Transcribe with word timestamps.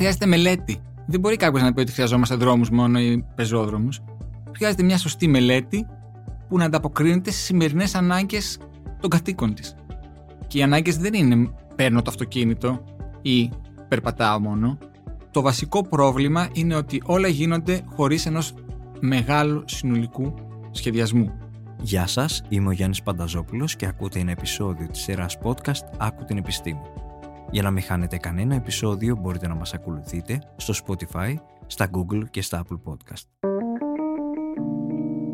χρειάζεται 0.00 0.26
μελέτη. 0.26 0.78
Δεν 1.06 1.20
μπορεί 1.20 1.36
κάποιος 1.36 1.62
να 1.62 1.72
πει 1.72 1.80
ότι 1.80 1.92
χρειαζόμαστε 1.92 2.34
δρόμους 2.34 2.70
μόνο 2.70 3.00
ή 3.00 3.24
πεζόδρομους. 3.34 4.00
Χρειάζεται 4.56 4.82
μια 4.82 4.98
σωστή 4.98 5.28
μελέτη 5.28 5.86
που 6.48 6.58
να 6.58 6.64
ανταποκρίνεται 6.64 7.30
στις 7.30 7.44
σημερινές 7.44 7.94
ανάγκες 7.94 8.58
των 9.00 9.10
κατοίκων 9.10 9.54
της. 9.54 9.74
Και 10.46 10.58
οι 10.58 10.62
ανάγκες 10.62 10.96
δεν 10.96 11.14
είναι 11.14 11.50
παίρνω 11.76 12.02
το 12.02 12.10
αυτοκίνητο 12.10 12.84
ή 13.22 13.50
περπατάω 13.88 14.40
μόνο. 14.40 14.78
Το 15.30 15.40
βασικό 15.40 15.88
πρόβλημα 15.88 16.48
είναι 16.52 16.74
ότι 16.74 17.02
όλα 17.04 17.28
γίνονται 17.28 17.80
χωρίς 17.94 18.26
ενός 18.26 18.54
μεγάλου 19.00 19.62
συνολικού 19.66 20.34
σχεδιασμού. 20.70 21.32
Γεια 21.82 22.06
σας, 22.06 22.42
είμαι 22.48 22.68
ο 22.68 22.72
Γιάννης 22.72 23.02
Πανταζόπουλος 23.02 23.76
και 23.76 23.86
ακούτε 23.86 24.18
ένα 24.18 24.30
επεισόδιο 24.30 24.86
της 24.86 25.00
σειράς 25.00 25.38
podcast 25.42 25.84
«Άκου 25.98 26.24
την 26.24 26.36
επιστήμη». 26.36 26.80
Για 27.50 27.62
να 27.62 27.70
μην 27.70 27.82
χάνετε 27.82 28.16
κανένα 28.16 28.54
επεισόδιο 28.54 29.16
μπορείτε 29.20 29.48
να 29.48 29.54
μας 29.54 29.74
ακολουθείτε 29.74 30.38
στο 30.56 30.74
Spotify, 30.84 31.34
στα 31.66 31.90
Google 31.92 32.22
και 32.30 32.42
στα 32.42 32.62
Apple 32.62 32.80
Podcast. 32.90 33.48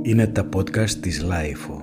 Είναι 0.02 0.26
τα 0.26 0.48
podcast 0.56 0.90
της 0.90 1.24
Lifeo. 1.24 1.80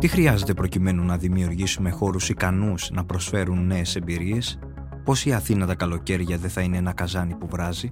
Τι 0.00 0.08
χρειάζεται 0.08 0.54
προκειμένου 0.54 1.04
να 1.04 1.16
δημιουργήσουμε 1.16 1.90
χώρους 1.90 2.28
ικανούς 2.28 2.90
να 2.90 3.04
προσφέρουν 3.04 3.66
νέες 3.66 3.96
εμπειρίες, 3.96 4.58
πώς 5.04 5.26
η 5.26 5.32
Αθήνα 5.32 5.66
τα 5.66 5.74
καλοκαίρια 5.74 6.36
δεν 6.36 6.50
θα 6.50 6.60
είναι 6.60 6.76
ένα 6.76 6.92
καζάνι 6.92 7.34
που 7.34 7.46
βράζει; 7.50 7.90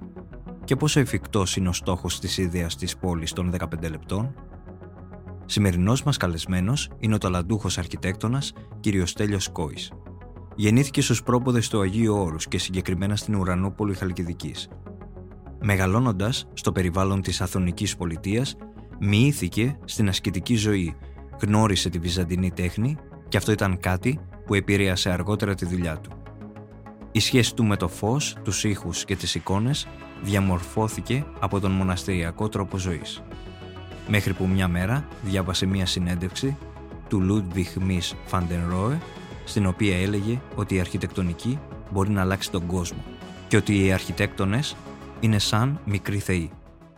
Και 0.65 0.75
πόσο 0.75 0.99
εφικτός 0.99 1.55
είναι 1.55 1.69
ο 1.69 1.73
στόχος 1.73 2.19
της 2.19 2.37
ιδέας 2.37 2.75
της 2.75 2.97
πόλης 2.97 3.33
των 3.33 3.51
15 3.51 3.89
λεπτών; 3.89 4.33
Σημερινός 5.45 6.03
μας 6.03 6.17
καλεσμένος 6.17 6.89
είναι 6.99 7.13
ο 7.15 7.17
ταλαντούχος 7.17 7.77
αρχιτέκτονας 7.77 8.53
κ. 8.79 9.07
Στέλιος 9.07 9.49
Κόης. 9.49 9.91
Γεννήθηκε 10.55 11.01
στους 11.01 11.23
πρόποδες 11.23 11.69
του 11.69 11.81
Αγίου 11.81 12.15
Όρους 12.15 12.47
και 12.47 12.57
συγκεκριμένα 12.57 13.15
στην 13.15 13.35
Ουρανούπολη 13.35 13.93
Χαλκιδικής. 13.93 14.69
Μεγαλώνοντας 15.61 16.47
στο 16.53 16.71
περιβάλλον 16.71 17.21
της 17.21 17.41
Αθωνικής 17.41 17.95
πολιτείας, 17.95 18.55
μοιήθηκε 18.99 19.77
στην 19.85 20.07
ασκητική 20.07 20.55
ζωή, 20.55 20.95
γνώρισε 21.41 21.89
τη 21.89 21.99
βυζαντινή 21.99 22.51
τέχνη 22.51 22.97
και 23.27 23.37
αυτό 23.37 23.51
ήταν 23.51 23.79
κάτι 23.79 24.19
που 24.45 24.53
επηρέασε 24.53 25.09
αργότερα 25.09 25.55
τη 25.55 25.65
δουλειά 25.65 25.99
του. 25.99 26.09
Η 27.11 27.19
σχέση 27.19 27.55
του 27.55 27.63
με 27.65 27.75
το 27.75 27.87
φως, 27.87 28.35
τους 28.43 28.63
ήχους 28.63 29.05
και 29.05 29.15
τις 29.15 29.35
εικόνες 29.35 29.87
διαμορφώθηκε 30.23 31.25
από 31.39 31.59
τον 31.59 31.71
μοναστηριακό 31.71 32.49
τρόπο 32.49 32.77
ζωής. 32.77 33.21
Μέχρι 34.07 34.33
που 34.33 34.47
μια 34.47 34.67
μέρα 34.67 35.07
διάβασε 35.23 35.65
μια 35.65 35.85
συνέντευξη 35.85 36.57
του 37.09 37.45
Ludwig 37.53 37.89
Mies 37.89 38.31
van 38.31 38.41
den 38.41 38.73
Rohe 38.73 38.97
στην 39.45 39.65
οποία 39.65 39.97
έλεγε 39.97 40.41
ότι 40.55 40.75
η 40.75 40.79
αρχιτεκτονική 40.79 41.59
μπορεί 41.91 42.09
να 42.09 42.21
αλλάξει 42.21 42.51
τον 42.51 42.65
κόσμο 42.65 43.03
και 43.47 43.57
ότι 43.57 43.85
οι 43.85 43.91
αρχιτέκτονες 43.91 44.75
είναι 45.19 45.39
σαν 45.39 45.79
μικροί 45.85 46.19
θεοί. 46.19 46.51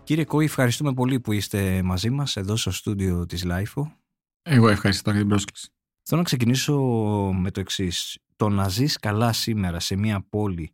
Κύριε 0.04 0.24
Κόη, 0.24 0.46
ευχαριστούμε 0.46 0.94
πολύ 0.94 1.20
που 1.20 1.32
είστε 1.32 1.82
μαζί 1.84 2.10
μας 2.10 2.36
εδώ 2.36 2.56
στο 2.56 2.72
στούντιο 2.72 3.26
της 3.26 3.46
LIFO. 3.48 3.84
Εγώ 4.42 4.68
ευχαριστώ 4.68 5.10
για 5.10 5.20
την 5.20 5.30
πρόσκληση. 5.30 5.70
Θέλω 6.04 6.20
να 6.20 6.26
ξεκινήσω 6.26 6.76
με 7.34 7.52
το 7.52 7.60
εξής. 7.60 8.18
Το 8.36 8.50
να 8.50 8.70
ζεις 8.70 8.98
καλά 8.98 9.34
σήμερα 9.34 9.80
σε 9.80 9.96
μια 9.96 10.26
πόλη 10.30 10.74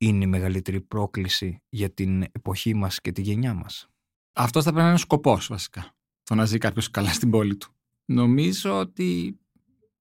είναι 0.00 0.24
η 0.24 0.26
μεγαλύτερη 0.26 0.80
πρόκληση 0.80 1.62
για 1.68 1.90
την 1.90 2.22
εποχή 2.22 2.74
μας 2.74 3.00
και 3.00 3.12
τη 3.12 3.22
γενιά 3.22 3.54
μας; 3.54 3.88
Αυτός 4.32 4.64
θα 4.64 4.70
πρέπει 4.70 4.82
να 4.82 4.90
είναι 4.90 4.98
ο 4.98 5.02
σκοπός 5.02 5.46
βασικά. 5.46 5.94
Το 6.22 6.34
να 6.34 6.44
ζει 6.44 6.58
κάποιος 6.58 6.90
καλά 6.90 7.12
στην 7.12 7.30
πόλη 7.30 7.56
του. 7.56 7.72
Νομίζω 8.04 8.78
ότι 8.78 9.38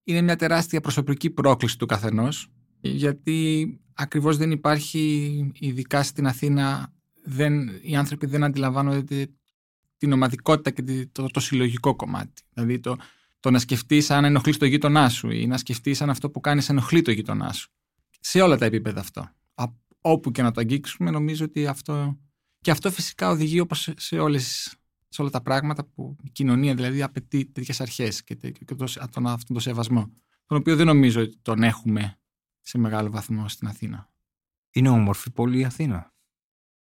είναι 0.03 0.21
μια 0.21 0.35
τεράστια 0.35 0.81
προσωπική 0.81 1.29
πρόκληση 1.29 1.77
του 1.77 1.85
καθενός 1.85 2.51
γιατί 2.81 3.79
ακριβώς 3.93 4.37
δεν 4.37 4.51
υπάρχει 4.51 5.51
ειδικά 5.53 6.03
στην 6.03 6.27
Αθήνα 6.27 6.93
δεν, 7.23 7.69
οι 7.81 7.95
άνθρωποι 7.95 8.25
δεν 8.25 8.43
αντιλαμβάνονται 8.43 9.29
την 9.97 10.11
ομαδικότητα 10.11 10.69
και 10.69 11.07
το, 11.11 11.25
το 11.27 11.39
συλλογικό 11.39 11.95
κομμάτι. 11.95 12.41
Δηλαδή 12.53 12.79
το, 12.79 12.97
το 13.39 13.51
να 13.51 13.59
σκεφτείς 13.59 14.11
αν 14.11 14.25
ενοχλείς 14.25 14.57
το 14.57 14.65
γείτονά 14.65 15.09
σου 15.09 15.29
ή 15.29 15.47
να 15.47 15.57
σκεφτείς 15.57 16.01
αν 16.01 16.09
αυτό 16.09 16.29
που 16.29 16.39
κάνεις 16.39 16.69
ενοχλεί 16.69 17.01
το 17.01 17.11
γείτονά 17.11 17.53
σου. 17.53 17.69
Σε 18.19 18.41
όλα 18.41 18.57
τα 18.57 18.65
επίπεδα 18.65 18.99
αυτό. 18.99 19.29
Όπου 20.01 20.31
και 20.31 20.41
να 20.41 20.51
το 20.51 20.59
αγγίξουμε, 20.59 21.11
νομίζω 21.11 21.45
ότι 21.45 21.67
αυτό. 21.67 22.19
Και 22.61 22.71
αυτό 22.71 22.91
φυσικά 22.91 23.29
οδηγεί 23.29 23.59
όπως 23.59 23.89
σε, 23.95 24.19
όλες, 24.19 24.75
σε 25.09 25.21
όλα 25.21 25.29
τα 25.29 25.41
πράγματα 25.41 25.85
που 25.85 26.15
η 26.23 26.29
κοινωνία 26.29 26.75
δηλαδή 26.75 27.01
απαιτεί 27.01 27.45
τέτοιες 27.45 27.81
αρχές 27.81 28.23
και, 28.23 28.35
και 28.35 28.75
το, 28.75 28.85
τον, 29.11 29.27
αυτόν 29.27 29.55
τον 29.55 29.59
σεβασμό. 29.59 30.11
Τον 30.45 30.57
οποίο 30.57 30.75
δεν 30.75 30.85
νομίζω 30.85 31.21
ότι 31.21 31.37
τον 31.41 31.63
έχουμε 31.63 32.19
σε 32.61 32.77
μεγάλο 32.77 33.09
βαθμό 33.09 33.47
στην 33.47 33.67
Αθήνα. 33.67 34.09
Είναι 34.71 34.89
όμορφη 34.89 35.31
πολύ 35.31 35.59
η 35.59 35.65
Αθήνα. 35.65 36.13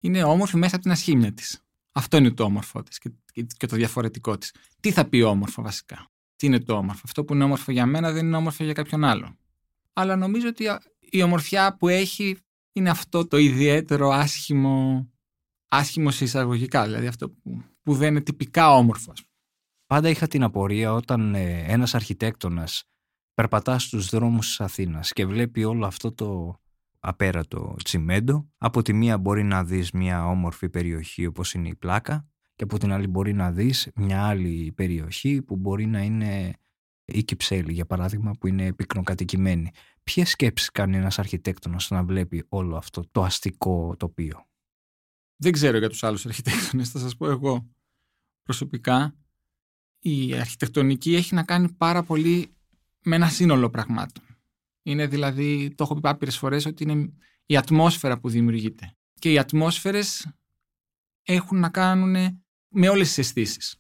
Είναι 0.01 0.23
όμορφη 0.23 0.57
μέσα 0.57 0.75
από 0.75 0.83
την 0.83 0.93
ασχήμια 0.93 1.33
της. 1.33 1.63
Αυτό 1.93 2.17
είναι 2.17 2.31
το 2.31 2.45
όμορφο 2.45 2.83
της 2.83 2.99
και, 2.99 3.13
και 3.57 3.67
το 3.67 3.77
διαφορετικό 3.77 4.39
της. 4.39 4.55
Τι 4.81 4.93
θα 4.93 5.09
πει 5.09 5.23
όμορφο 5.23 5.63
βασικά; 5.63 6.11
Τι 6.37 6.47
είναι 6.47 6.61
το 6.61 6.77
όμορφο; 6.77 7.01
Αυτό 7.05 7.25
που 7.25 7.35
είναι 7.35 7.45
όμορφο 7.45 7.73
για 7.73 7.87
μένα 7.87 8.13
δεν 8.13 8.27
είναι 8.27 8.37
όμορφο 8.37 8.65
για 8.65 8.73
κάποιον 8.73 9.05
άλλο. 9.05 9.37
Αλλά 9.93 10.17
νομίζω 10.17 10.49
ότι 10.49 10.65
η 10.99 11.23
ομορφιά 11.23 11.77
που 11.77 11.89
έχει 11.89 12.39
είναι 12.73 12.91
αυτό 12.91 13.27
το 13.27 13.37
ιδιαίτερο 13.37 14.11
άσχημο, 14.11 15.09
άσχημο 15.69 16.11
σε 16.11 16.25
εισαγωγικά, 16.25 16.85
δηλαδή 16.85 17.07
αυτό 17.07 17.31
που, 17.31 17.63
που 17.83 17.95
δεν 17.95 18.11
είναι 18.11 18.21
τυπικά 18.21 18.75
όμορφο. 18.75 19.13
Πάντα 19.87 20.09
είχα 20.09 20.27
την 20.27 20.43
απορία 20.43 20.93
όταν 20.93 21.35
ε, 21.35 21.65
ένας 21.67 21.95
αρχιτέκτονας 21.95 22.85
περπατάς 23.35 23.83
στους 23.83 24.07
δρόμους 24.07 24.47
της 24.47 24.61
Αθήνας 24.61 25.13
και 25.13 25.27
βλέπει 25.27 25.65
όλο 25.65 25.87
αυτό 25.87 26.13
το 26.13 26.57
απέρατο 27.01 27.75
τσιμέντο. 27.85 28.51
Από 28.59 28.83
τη 28.83 28.93
μία 28.93 29.19
μπορεί 29.19 29.43
να 29.43 29.65
δεις 29.65 29.91
μια 29.91 30.27
όμορφη 30.27 30.69
περιοχή 30.69 31.27
όπως 31.27 31.55
είναι 31.55 31.69
η 31.69 31.75
Πλάκα 31.75 32.27
και 32.55 32.65
από 32.65 32.79
την 32.79 32.93
άλλη 32.93 33.07
μπορεί 33.07 33.33
να 33.33 33.53
δεις 33.53 33.91
μια 33.95 34.27
άλλη 34.27 34.73
περιοχή 34.77 35.43
που 35.43 35.57
μπορεί 35.57 35.87
να 35.87 36.03
είναι 36.03 36.53
η 37.05 37.23
Κυψέλη 37.23 37.73
για 37.73 37.87
παράδειγμα 37.87 38.33
που 38.41 38.47
είναι 38.47 38.73
πυκνοκατοικημένη. 38.73 39.71
Ποιες 40.03 40.31
σκέψεις 40.31 40.71
κάνει 40.71 40.97
ένας 40.97 41.19
αρχιτέκτονας 41.19 41.91
να 41.91 42.05
βλέπει 42.05 42.45
όλο 42.49 42.77
αυτό 42.77 43.09
το 43.11 43.23
αστικό 43.23 43.97
τοπίο; 43.99 44.47
Δεν 45.37 45.53
ξέρω 45.53 45.79
για 45.79 45.89
τους 45.89 46.03
άλλους 46.03 46.27
αρχιτέκτονες, 46.27 46.91
θα 46.91 46.99
σας 46.99 47.17
πω 47.17 47.31
εγώ 47.31 47.69
προσωπικά. 48.43 49.17
Η 49.99 50.35
αρχιτεκτονική 50.35 51.15
έχει 51.15 51.35
να 51.35 51.43
κάνει 51.43 51.73
πάρα 51.73 52.03
πολύ 52.03 52.55
με 53.03 53.17
ένα 53.17 53.29
σύνολο 53.29 53.71
πραγμάτων. 53.71 54.25
Είναι 54.83 55.07
δηλαδή, 55.07 55.75
το 55.75 55.85
έχω 55.85 56.01
πει 56.01 56.09
άπειρες 56.09 56.39
φορές, 56.39 56.67
ότι 56.67 56.83
είναι 56.83 57.13
η 57.47 57.57
ατμόσφαιρα 57.57 58.19
που 58.19 58.29
δημιουργείται. 58.29 58.97
Και 59.15 59.33
οι 59.33 59.39
ατμόσφαιρες 59.39 60.33
έχουν 61.23 61.59
να 61.59 61.69
κάνουν 61.69 62.43
με 62.69 62.89
όλες 62.89 63.07
τις 63.07 63.19
αισθήσεις. 63.19 63.77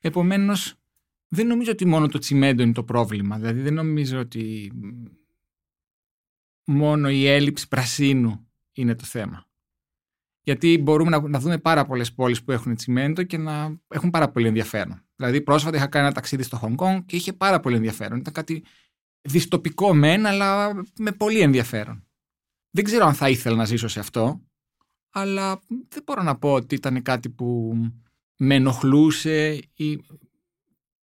Επομένως, 0.00 0.74
δεν 1.28 1.46
νομίζω 1.46 1.70
ότι 1.70 1.86
μόνο 1.86 2.08
το 2.08 2.18
τσιμέντο 2.18 2.62
είναι 2.62 2.72
το 2.72 2.84
πρόβλημα. 2.84 3.36
Δηλαδή 3.36 3.60
δεν 3.60 3.74
νομίζω 3.74 4.18
ότι 4.18 4.72
μόνο 6.64 7.10
η 7.10 7.26
έλλειψη 7.26 7.68
πρασίνου 7.68 8.46
είναι 8.72 8.94
το 8.94 9.04
θέμα. 9.04 9.46
Γιατί 10.40 10.78
μπορούμε 10.78 11.10
να, 11.10 11.28
να 11.28 11.38
δούμε 11.38 11.58
πάρα 11.58 11.84
πολλές 11.84 12.12
πόλεις 12.12 12.44
που 12.44 12.52
έχουν 12.52 12.74
τσιμέντο 12.74 13.22
και 13.22 13.38
να 13.38 13.80
έχουν 13.88 14.10
πάρα 14.10 14.30
πολύ 14.30 14.46
ενδιαφέρον. 14.46 15.04
Δηλαδή 15.16 15.40
πρόσφατα 15.40 15.76
είχα 15.76 15.86
κάνει 15.86 16.04
ένα 16.04 16.14
ταξίδι 16.14 16.42
στο 16.42 16.56
Χονγκ 16.56 16.76
Κόνγκ 16.76 17.02
και 17.06 17.16
είχε 17.16 17.32
πάρα 17.32 17.60
πολύ 17.60 17.76
ενδιαφέρον. 17.76 18.18
Ήταν 18.18 18.32
κάτι 18.32 18.64
δυστοπικό 19.20 19.94
μεν, 19.94 20.26
αλλά 20.26 20.74
με 20.98 21.12
πολύ 21.12 21.40
ενδιαφέρον. 21.40 22.06
Δεν 22.70 22.84
ξέρω 22.84 23.06
αν 23.06 23.14
θα 23.14 23.28
ήθελα 23.28 23.56
να 23.56 23.64
ζήσω 23.64 23.88
σε 23.88 24.00
αυτό, 24.00 24.40
αλλά 25.10 25.60
δεν 25.68 26.02
μπορώ 26.04 26.22
να 26.22 26.38
πω 26.38 26.52
ότι 26.52 26.74
ήταν 26.74 27.02
κάτι 27.02 27.30
που 27.30 27.76
με 28.36 28.54
ενοχλούσε 28.54 29.60
ή 29.74 30.00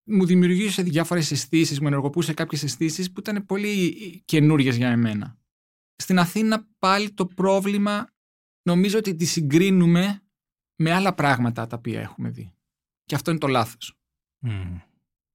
μου 0.04 0.26
δημιουργούσε 0.26 0.82
διάφορες 0.82 1.32
αισθήσεις, 1.32 1.80
μου 1.80 1.88
ενεργοποιούσε 1.88 2.34
κάποιες 2.34 2.64
αισθήσεις 2.64 3.12
που 3.12 3.20
ήταν 3.20 3.46
πολύ 3.46 3.96
καινούριε 4.26 4.72
για 4.72 4.90
εμένα. 4.90 5.41
Στην 6.02 6.20
Αθήνα 6.20 6.68
πάλι 6.80 7.12
το 7.12 7.26
πρόβλημα 7.26 8.10
νομίζω 8.62 8.98
ότι 8.98 9.16
τη 9.16 9.26
συγκρίνουμε 9.26 10.22
με 10.76 10.92
άλλα 10.92 11.14
πράγματα 11.14 11.68
τα 11.68 11.78
οποία 11.78 12.02
έχουμε 12.02 12.30
δει. 12.30 12.54
Και 13.06 13.16
αυτό 13.16 13.32
είναι 13.32 13.40
το 13.40 13.48
λάθος. 13.48 13.98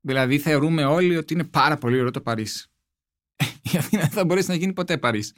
Δηλαδή 0.01 0.39
θεωρούμε 0.39 0.85
όλοι 0.85 1.17
ότι 1.17 1.35
είναι 1.35 1.45
πάρα 1.45 1.77
πολύ 1.77 1.99
ωραίο 1.99 2.11
το 2.11 2.21
Παρίσι. 2.21 2.69
Η 3.73 3.77
Αθήνα 3.77 4.03
δεν 4.03 4.11
θα 4.11 4.25
μπορέσει 4.25 4.49
να 4.49 4.55
γίνει 4.55 4.73
ποτέ 4.73 4.99
Παρίσι. 4.99 5.33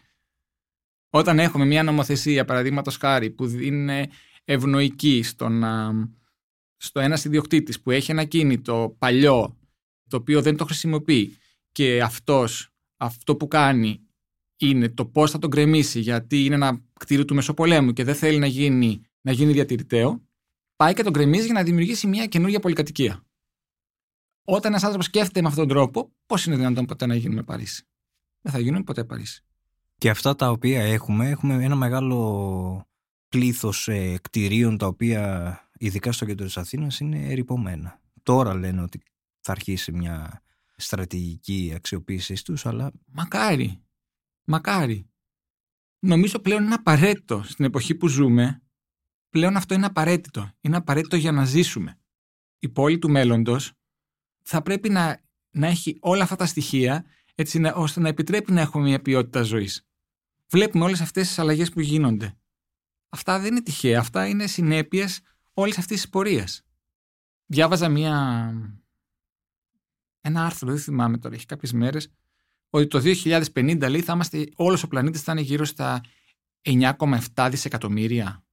Όταν 1.11 1.39
έχουμε 1.39 1.65
μια 1.65 1.83
νομοθεσία, 1.83 2.45
παραδείγματος 2.45 2.97
χάρη, 2.97 3.31
που 3.31 3.45
είναι 3.45 4.11
ευνοϊκή 4.45 5.23
στον, 5.23 5.65
στο 6.77 7.01
ένας 7.01 7.25
ιδιοκτήτης 7.25 7.81
που 7.81 7.91
έχει 7.91 8.11
ένα 8.11 8.25
κίνητο 8.25 8.97
παλιό, 8.99 9.59
το 10.09 10.17
οποίο 10.17 10.43
δεν 10.43 10.57
το 10.57 10.65
χρησιμοποιεί 10.65 11.37
και 11.73 12.03
αυτός, 12.03 12.69
αυτό 12.97 13.37
που 13.37 13.49
κάνει 13.49 14.08
είναι 14.67 14.89
το 14.89 15.07
πώς 15.07 15.31
θα 15.31 15.39
τον 15.39 15.51
κρεμίσει, 15.51 16.01
γιατί 16.01 16.45
είναι 16.45 16.55
ένα 16.55 16.81
κτίριο 16.99 17.25
του 17.25 17.35
Μεσοπολέμου 17.35 17.93
και 17.93 18.05
δεν 18.05 18.15
θέλει 18.15 18.39
να 18.39 18.47
γίνει, 18.47 19.03
να 19.21 19.33
γίνει 19.33 19.53
διατηρηταίο, 19.53 20.23
πάει 20.77 20.95
και 20.95 21.03
τον 21.03 21.13
κρεμίζει 21.13 21.45
για 21.45 21.55
να 21.55 21.63
δημιουργήσει 21.63 22.07
μια 22.07 22.27
καινούργια 22.27 22.61
πολυκατοικία. 22.61 23.23
Όταν 24.45 24.71
ένας 24.71 24.83
άνθρωπος 24.83 25.07
σκέφτεται 25.07 25.41
με 25.43 25.49
αυτόν 25.49 25.69
τον 25.69 25.77
τρόπο, 25.77 26.13
πώς 26.27 26.47
είναι 26.47 26.57
δυνατόν 26.57 26.87
ποτέ 26.87 27.07
να 27.07 27.15
γίνουμε 27.15 27.43
Παρίσι; 27.43 27.87
Δεν 28.41 28.53
θα 28.53 28.59
γίνουμε 28.59 28.83
ποτέ 28.83 29.05
Παρίσι. 29.05 29.45
Και 29.99 30.11
αυτά 30.11 30.37
τα 30.37 30.51
οποία 30.51 30.83
έχουμε, 30.83 31.29
έχουμε 31.29 31.65
ένα 31.65 31.77
μεγάλο 31.77 32.89
πλήθος 33.29 33.89
ε, 33.89 34.19
κτηρίων 34.23 34.79
τα 34.79 34.87
οποία 34.87 35.61
ειδικά 35.79 36.13
στο 36.13 36.25
κέντρο 36.25 36.47
της 36.47 36.57
Αθήνας 36.57 37.01
είναι 37.01 37.27
ερυπωμένα. 37.27 38.01
Τώρα 38.23 38.55
λένε 38.55 38.83
ότι 38.83 39.01
θα 39.41 39.53
αρχίσει 39.53 39.93
μια 39.93 40.43
στρατηγική 40.77 41.73
αξιοποίηση 41.77 42.45
τους, 42.45 42.67
αλλά... 42.67 42.93
Μακάρι. 43.07 43.83
Μακάρι. 44.51 45.11
Νομίζω 45.99 46.39
πλέον 46.39 46.65
είναι 46.65 46.75
απαραίτητο 46.75 47.43
στην 47.43 47.65
εποχή 47.65 47.95
που 47.95 48.09
ζούμε. 48.09 48.63
Πλέον 49.29 49.57
αυτό 49.57 49.75
είναι 49.75 49.87
απαραίτητο. 49.87 50.51
Είναι 50.61 50.77
απαραίτητο 50.77 51.17
για 51.17 51.33
να 51.33 51.45
ζήσουμε. 51.45 51.99
Η 52.59 52.69
πόλη 52.69 52.99
του 52.99 53.11
μέλλοντος 53.11 53.73
θα 54.43 54.63
πρέπει 54.63 54.89
να, 54.89 55.25
να 55.51 55.67
έχει 55.67 55.97
όλα 56.01 56.23
αυτά 56.23 56.37
τα 56.37 56.47
στοιχεία 56.47 57.05
έτσι 57.35 57.73
ώστε 57.75 58.01
να 58.01 58.09
επιτρέπει 58.09 58.53
να 58.53 58.61
έχουμε 58.61 58.85
μια 58.85 59.03
ποιότητα 59.03 59.43
ζωής. 59.43 59.87
Βλέπουμε 60.49 60.85
όλες 60.85 61.01
αυτές 61.01 61.27
τις 61.27 61.39
αλλαγές 61.39 61.71
που 61.71 61.81
γίνονται. 61.81 62.39
Αυτά 63.09 63.39
δεν 63.39 63.51
είναι 63.51 63.63
τυχαία. 63.63 63.99
Αυτά 63.99 64.27
είναι 64.27 64.47
συνέπειες 64.47 65.21
όλης 65.53 65.79
αυτής 65.79 66.01
της 66.01 66.11
πορείας. 66.11 66.63
Διάβαζα 67.47 67.89
μια... 67.89 68.53
ένα 70.21 70.45
άρθρο, 70.45 70.69
δεν 70.69 70.79
θυμάμαι 70.79 71.19
τώρα, 71.19 71.35
έχει 71.35 71.47
κάποιες 71.47 71.73
μέρες, 71.73 72.13
ότι 72.71 72.87
το 72.87 73.01
2050 73.25 73.89
λέει 73.91 74.01
θα 74.01 74.13
είμαστε, 74.13 74.49
όλος 74.55 74.83
ο 74.83 74.89
πλανήτης 74.89 75.23
θα 75.23 75.33
είναι 75.33 75.41
γύρω 75.41 75.65
στα 75.65 76.01
9,7 76.63 77.49
δισεκατομμύρια 77.51 78.45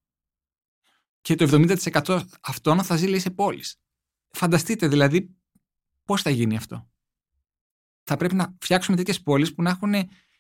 και 1.22 1.36
το 1.36 1.68
70% 2.04 2.22
αυτών 2.42 2.84
θα 2.84 2.96
ζει 2.96 3.08
λέει 3.08 3.20
σε 3.20 3.30
πόλεις. 3.30 3.80
Φανταστείτε 4.30 4.88
δηλαδή 4.88 5.36
πώς 6.04 6.22
θα 6.22 6.30
γίνει 6.30 6.56
αυτό. 6.56 6.90
Θα 8.04 8.18
πρέπει 8.18 8.36
να 8.36 8.56
φτιάξουμε 8.60 8.98
τέτοιες 8.98 9.22
πόλεις 9.22 9.54
που 9.54 9.62
να 9.62 9.70
έχουν 9.70 9.94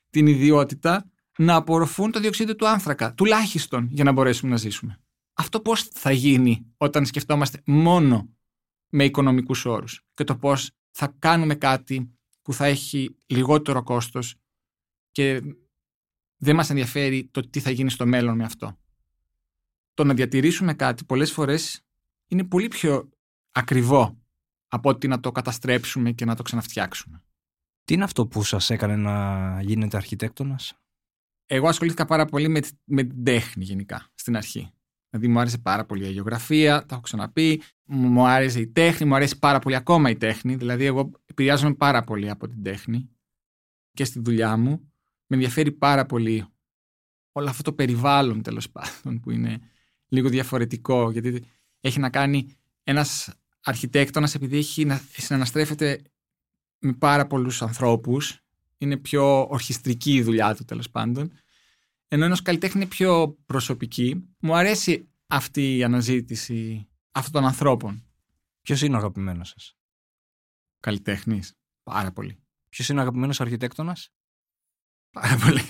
την 0.09 0.27
ιδιότητα 0.27 1.09
να 1.37 1.55
απορροφούν 1.55 2.11
το 2.11 2.19
διοξείδιο 2.19 2.55
του 2.55 2.67
άνθρακα, 2.67 3.13
τουλάχιστον 3.13 3.87
για 3.91 4.03
να 4.03 4.11
μπορέσουμε 4.11 4.51
να 4.51 4.57
ζήσουμε. 4.57 4.99
Αυτό 5.33 5.59
πώς 5.59 5.83
θα 5.83 6.11
γίνει 6.11 6.73
όταν 6.77 7.05
σκεφτόμαστε 7.05 7.61
μόνο 7.65 8.35
με 8.89 9.03
οικονομικούς 9.03 9.65
όρους 9.65 10.01
και 10.13 10.23
το 10.23 10.35
πώς 10.35 10.71
θα 10.91 11.15
κάνουμε 11.19 11.55
κάτι 11.55 12.14
που 12.45 12.53
θα 12.53 12.65
έχει 12.65 13.15
λιγότερο 13.25 13.83
κόστος 13.83 14.35
και 15.11 15.41
δεν 16.37 16.55
μας 16.55 16.69
ενδιαφέρει 16.69 17.29
το 17.31 17.49
τι 17.49 17.59
θα 17.59 17.69
γίνει 17.69 17.89
στο 17.89 18.05
μέλλον 18.05 18.35
με 18.35 18.43
αυτό. 18.43 18.77
Το 19.93 20.03
να 20.03 20.13
διατηρήσουμε 20.13 20.73
κάτι 20.73 21.03
πολλές 21.03 21.31
φορές 21.31 21.81
είναι 22.27 22.43
πολύ 22.43 22.67
πιο 22.67 23.09
ακριβό 23.51 24.17
από 24.67 24.89
ότι 24.89 25.07
να 25.07 25.19
το 25.19 25.31
καταστρέψουμε 25.31 26.11
και 26.11 26.25
να 26.25 26.35
το 26.35 26.43
ξαναφτιάξουμε. 26.43 27.23
Τι 27.83 27.93
είναι 27.93 28.03
αυτό 28.03 28.27
που 28.27 28.43
σας 28.43 28.69
έκανε 28.69 28.95
να 28.95 29.61
γίνετε 29.61 29.97
αρχιτέκτονας; 29.97 30.73
Εγώ 31.45 31.67
ασχολήθηκα 31.67 32.05
πάρα 32.05 32.25
πολύ 32.25 32.47
με, 32.47 32.59
με 32.83 33.03
την 33.03 33.23
τέχνη 33.23 33.63
γενικά 33.63 34.11
στην 34.13 34.35
αρχή. 34.37 34.74
Δηλαδή 35.15 35.33
μου 35.33 35.39
άρεσε 35.39 35.57
πάρα 35.57 35.85
πολύ 35.85 36.07
η 36.07 36.11
γεωγραφία, 36.11 36.79
τα 36.79 36.87
έχω 36.91 37.01
ξαναπεί. 37.01 37.61
Μου 37.85 38.27
άρεσε 38.27 38.59
η 38.59 38.67
τέχνη, 38.67 39.07
μου 39.07 39.15
αρέσει 39.15 39.39
πάρα 39.39 39.59
πολύ 39.59 39.75
ακόμα 39.75 40.09
η 40.09 40.15
τέχνη. 40.15 40.55
Δηλαδή, 40.55 40.85
εγώ 40.85 41.11
επηρεάζομαι 41.25 41.73
πάρα 41.73 42.03
πολύ 42.03 42.29
από 42.29 42.47
την 42.47 42.63
τέχνη 42.63 43.09
και 43.93 44.03
στη 44.03 44.19
δουλειά 44.19 44.57
μου. 44.57 44.91
Με 45.27 45.35
ενδιαφέρει 45.35 45.71
πάρα 45.71 46.05
πολύ 46.05 46.45
όλο 47.31 47.49
αυτό 47.49 47.63
το 47.63 47.73
περιβάλλον 47.73 48.41
τέλος 48.41 48.69
πάντων 48.71 49.19
που 49.19 49.31
είναι 49.31 49.59
λίγο 50.07 50.29
διαφορετικό. 50.29 51.11
Γιατί 51.11 51.43
έχει 51.79 51.99
να 51.99 52.09
κάνει 52.09 52.47
ένας 52.83 53.33
αρχιτέκτονας 53.63 54.35
επειδή 54.35 54.57
έχει 54.57 54.85
να 54.85 55.01
συναναστρέφεται 55.11 56.01
με 56.79 56.93
πάρα 56.93 57.27
πολλούς 57.27 57.61
ανθρώπους. 57.61 58.39
Είναι 58.77 58.97
πιο 58.97 59.47
ορχιστρική 59.49 60.13
η 60.13 60.21
δουλειά 60.21 60.55
του 60.55 60.65
τέλος 60.65 60.89
πάντων 60.89 61.31
ενώ 62.07 62.25
ένα 62.25 62.37
καλλιτέχνη 62.43 62.81
είναι 62.81 62.89
πιο 62.89 63.37
προσωπική. 63.45 64.27
Μου 64.39 64.55
αρέσει 64.55 65.09
αυτή 65.27 65.77
η 65.77 65.83
αναζήτηση 65.83 66.87
αυτών 67.11 67.33
των 67.33 67.45
ανθρώπων. 67.45 68.03
Ποιος 68.61 68.81
είναι 68.81 68.95
ο 68.95 68.97
αγαπημένος 68.97 69.49
σας, 69.49 69.77
Καλλιτέχνης. 70.79 71.53
Πάρα 71.83 72.11
πολύ. 72.11 72.39
Ποιος 72.69 72.89
είναι 72.89 72.99
ο 72.99 73.01
αγαπημένος 73.01 73.41
αρχιτέκτονας, 73.41 74.11
Πάρα 75.15 75.37
πολύ. 75.37 75.61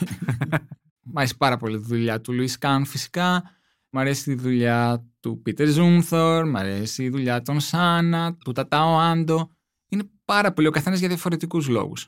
Μ' 1.12 1.18
αρέσει 1.18 1.38
πάρα 1.38 1.58
πολύ 1.58 1.76
η 1.76 1.80
δουλειά 1.80 2.22
του 2.22 2.34
Λουίς 2.34 2.58
Καν 2.58 2.86
φυσικά. 2.86 3.44
Μ' 3.90 3.98
αρέσει 3.98 4.32
η 4.32 4.36
δουλειά 4.36 5.06
του 5.20 5.42
Πίτερ 5.42 5.68
Ζούμθορ. 5.68 6.50
Μ' 6.50 6.56
αρέσει 6.56 7.04
η 7.04 7.10
δουλειά 7.10 7.42
των 7.42 7.60
Σάνα, 7.60 8.36
του 8.36 8.52
Τατάο 8.52 8.98
Άντο. 8.98 9.50
Είναι 9.90 10.10
πάρα 10.26 10.54
πολύ 10.54 10.68
ο 10.68 10.72
καθένας 10.72 11.00
για 11.00 11.08
διαφορετικούς 11.08 11.68
λόγους. 11.68 12.08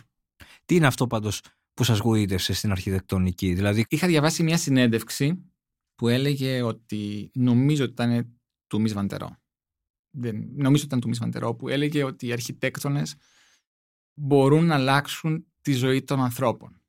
Τι 0.65 0.75
είναι 0.75 0.87
αυτό 0.87 1.07
πάντως 1.07 1.41
που 1.77 1.83
σας 1.83 1.99
γοήτευσε 1.99 2.53
στην 2.53 2.71
αρχιτεκτονική. 2.71 3.53
Δηλαδή... 3.53 3.85
Είχα 3.89 4.07
διαβάσει 4.07 4.43
μια 4.43 4.57
συνέντευξη 4.57 5.43
που 5.95 6.07
έλεγε 6.07 6.61
ότι 6.61 7.31
νομίζω 7.33 7.83
ότι 7.83 7.91
ήταν 7.91 8.39
του 8.67 8.81
Μις 8.81 8.93
Βαντερό. 8.93 9.37
Δεν, 10.09 10.35
νομίζω 10.35 10.75
ότι 10.75 10.85
ήταν 10.85 10.99
του 10.99 11.07
Μις 11.07 11.19
Βαντερό 11.19 11.55
που 11.55 11.67
έλεγε 11.67 12.03
ότι 12.03 12.27
οι 12.27 12.31
αρχιτέκτονες 12.31 13.15
μπορούν 14.13 14.65
να 14.65 14.75
αλλάξουν 14.75 15.45
τη 15.61 15.73
ζωή 15.73 16.03
των 16.03 16.19
ανθρώπων. 16.19 16.81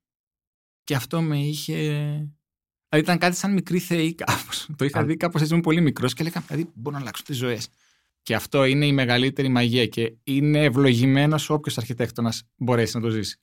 Και 0.85 0.95
αυτό 0.95 1.23
με 1.23 1.39
είχε... 1.39 1.75
Δηλαδή 2.89 3.07
ήταν 3.07 3.19
κάτι 3.19 3.37
σαν 3.37 3.53
μικρή 3.53 3.79
θεή 3.79 4.15
κάπως. 4.15 4.69
Το 4.77 4.85
είχα 4.85 5.05
δει 5.05 5.17
κάπως 5.17 5.43
έτσι 5.43 5.61
πολύ 5.61 5.81
μικρός 5.81 6.15
και 6.15 6.23
έλεγα 6.23 6.41
δηλαδή 6.41 6.71
μπορούν 6.75 6.93
να 6.93 7.05
αλλάξουν 7.05 7.25
τις 7.25 7.37
ζωές. 7.37 7.69
Και 8.23 8.35
αυτό 8.35 8.65
είναι 8.65 8.87
η 8.87 8.93
μεγαλύτερη 8.93 9.49
μαγεία 9.49 9.87
και 9.87 10.17
είναι 10.25 10.65
ευλογημένο 10.65 11.37
όποιος 11.49 11.79
αρχιτέκτονας 11.79 12.43
μπορέσει 12.57 12.97
να 12.97 13.03
το 13.03 13.09
ζήσει. 13.09 13.39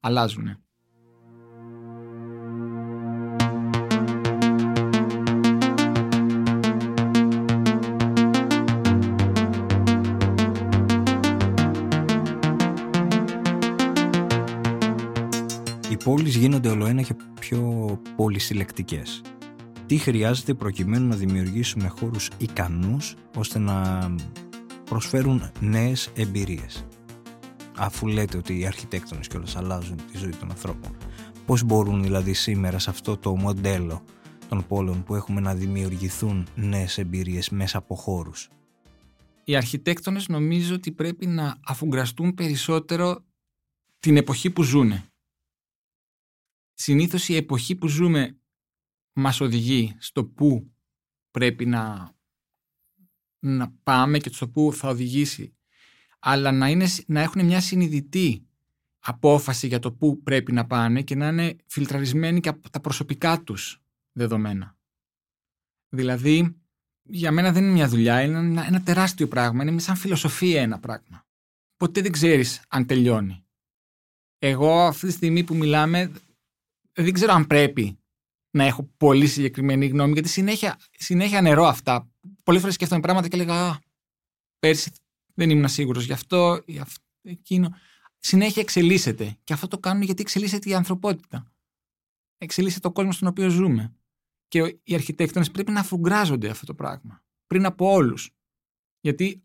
Αλλάζουν. 0.00 0.62
Πόλεις 15.96 16.36
γίνονται 16.36 16.68
ολοένα 16.68 17.02
και 17.02 17.14
πιο 17.40 17.60
πολυσυλλεκτικές. 18.16 19.22
Τι 19.86 19.96
χρειάζεται 19.96 20.54
προκειμένου 20.54 21.06
να 21.06 21.16
δημιουργήσουμε 21.16 21.88
χώρους 21.88 22.30
ικανούς 22.38 23.14
ώστε 23.36 23.58
να 23.58 24.08
προσφέρουν 24.84 25.50
νέες 25.60 26.10
εμπειρίες; 26.14 26.86
Αφού 27.76 28.06
λέτε 28.06 28.36
ότι 28.36 28.58
οι 28.58 28.66
αρχιτέκτονες 28.66 29.26
κιόλας 29.26 29.56
αλλάζουν 29.56 29.96
τη 30.12 30.18
ζωή 30.18 30.34
των 30.34 30.50
ανθρώπων. 30.50 30.96
Πώς 31.46 31.62
μπορούν 31.62 32.02
δηλαδή 32.02 32.32
σήμερα 32.32 32.78
σε 32.78 32.90
αυτό 32.90 33.16
το 33.16 33.36
μοντέλο 33.36 34.02
των 34.48 34.66
πόλεων 34.66 35.02
που 35.02 35.14
έχουμε 35.14 35.40
να 35.40 35.54
δημιουργηθούν 35.54 36.46
νέες 36.54 36.98
εμπειρίες 36.98 37.50
μέσα 37.50 37.78
από 37.78 37.94
χώρους; 37.94 38.48
Οι 39.44 39.56
αρχιτέκτονες 39.56 40.28
νομίζω 40.28 40.74
ότι 40.74 40.92
πρέπει 40.92 41.26
να 41.26 41.56
αφουγκραστούν 41.64 42.34
περισσότερο 42.34 43.24
την 44.00 44.16
εποχή 44.16 44.50
που 44.50 44.62
ζούνε 44.62 45.04
συνήθως 46.80 47.28
η 47.28 47.36
εποχή 47.36 47.74
που 47.74 47.88
ζούμε 47.88 48.38
μας 49.12 49.40
οδηγεί 49.40 49.96
στο 49.98 50.24
πού 50.24 50.72
πρέπει 51.30 51.66
να, 51.66 52.14
να 53.38 53.72
πάμε 53.82 54.18
και 54.18 54.30
στο 54.32 54.48
πού 54.48 54.72
θα 54.72 54.88
οδηγήσει. 54.88 55.56
Αλλά 56.18 56.52
να, 56.52 56.68
είναι, 56.68 56.86
να 57.06 57.20
έχουν 57.20 57.44
μια 57.44 57.60
συνειδητή 57.60 58.46
απόφαση 58.98 59.66
για 59.66 59.78
το 59.78 59.92
πού 59.92 60.22
πρέπει 60.22 60.52
να 60.52 60.66
πάνε 60.66 61.02
και 61.02 61.14
να 61.14 61.28
είναι 61.28 61.56
φιλτραρισμένοι 61.66 62.40
και 62.40 62.48
από 62.48 62.70
τα 62.70 62.80
προσωπικά 62.80 63.42
τους 63.42 63.82
δεδομένα. 64.12 64.76
Δηλαδή, 65.88 66.56
για 67.02 67.32
μένα 67.32 67.52
δεν 67.52 67.62
είναι 67.62 67.72
μια 67.72 67.88
δουλειά, 67.88 68.22
είναι 68.22 68.38
ένα, 68.38 68.66
ένα 68.66 68.82
τεράστιο 68.82 69.28
πράγμα, 69.28 69.64
είναι 69.64 69.80
σαν 69.80 69.96
φιλοσοφία 69.96 70.62
ένα 70.62 70.78
πράγμα. 70.78 71.26
Ποτέ 71.76 72.00
δεν 72.00 72.12
ξέρεις 72.12 72.62
αν 72.68 72.86
τελειώνει. 72.86 73.44
Εγώ 74.38 74.80
αυτή 74.80 75.06
τη 75.06 75.12
στιγμή 75.12 75.44
που 75.44 75.54
μιλάμε 75.54 76.12
δεν 77.02 77.12
ξέρω 77.12 77.32
αν 77.32 77.46
πρέπει 77.46 77.98
να 78.50 78.64
έχω 78.64 78.90
πολύ 78.96 79.26
συγκεκριμένη 79.26 79.86
γνώμη, 79.86 80.12
γιατί 80.12 80.28
συνέχεια, 80.28 80.78
συνέχεια 80.90 81.40
νερό 81.40 81.64
αυτά. 81.64 82.10
Πολλές 82.42 82.60
φορές 82.60 82.74
σκέφτομαι 82.74 83.00
πράγματα 83.00 83.28
και 83.28 83.36
έλεγα 83.36 83.68
Α, 83.68 83.78
πέρσι 84.58 84.92
δεν 85.34 85.50
ήμουν 85.50 85.68
σίγουρος 85.68 86.04
γι' 86.04 86.12
αυτό, 86.12 86.62
γι' 86.66 86.78
αυτό, 86.78 87.04
εκείνο. 87.22 87.74
Συνέχεια 88.18 88.62
εξελίσσεται. 88.62 89.38
Και 89.44 89.52
αυτό 89.52 89.68
το 89.68 89.78
κάνουν 89.78 90.02
γιατί 90.02 90.22
εξελίσσεται 90.22 90.68
η 90.68 90.74
ανθρωπότητα. 90.74 91.52
Εξελίσσεται 92.38 92.88
ο 92.88 92.92
κόσμος 92.92 93.14
στον 93.14 93.28
οποίο 93.28 93.48
ζούμε. 93.48 93.96
Και 94.48 94.80
οι 94.82 94.94
αρχιτέκτονες 94.94 95.50
πρέπει 95.50 95.70
να 95.70 95.80
αφουγκράζονται 95.80 96.48
αυτό 96.48 96.66
το 96.66 96.74
πράγμα. 96.74 97.24
Πριν 97.46 97.66
από 97.66 97.90
όλους. 97.90 98.30
Γιατί 99.00 99.42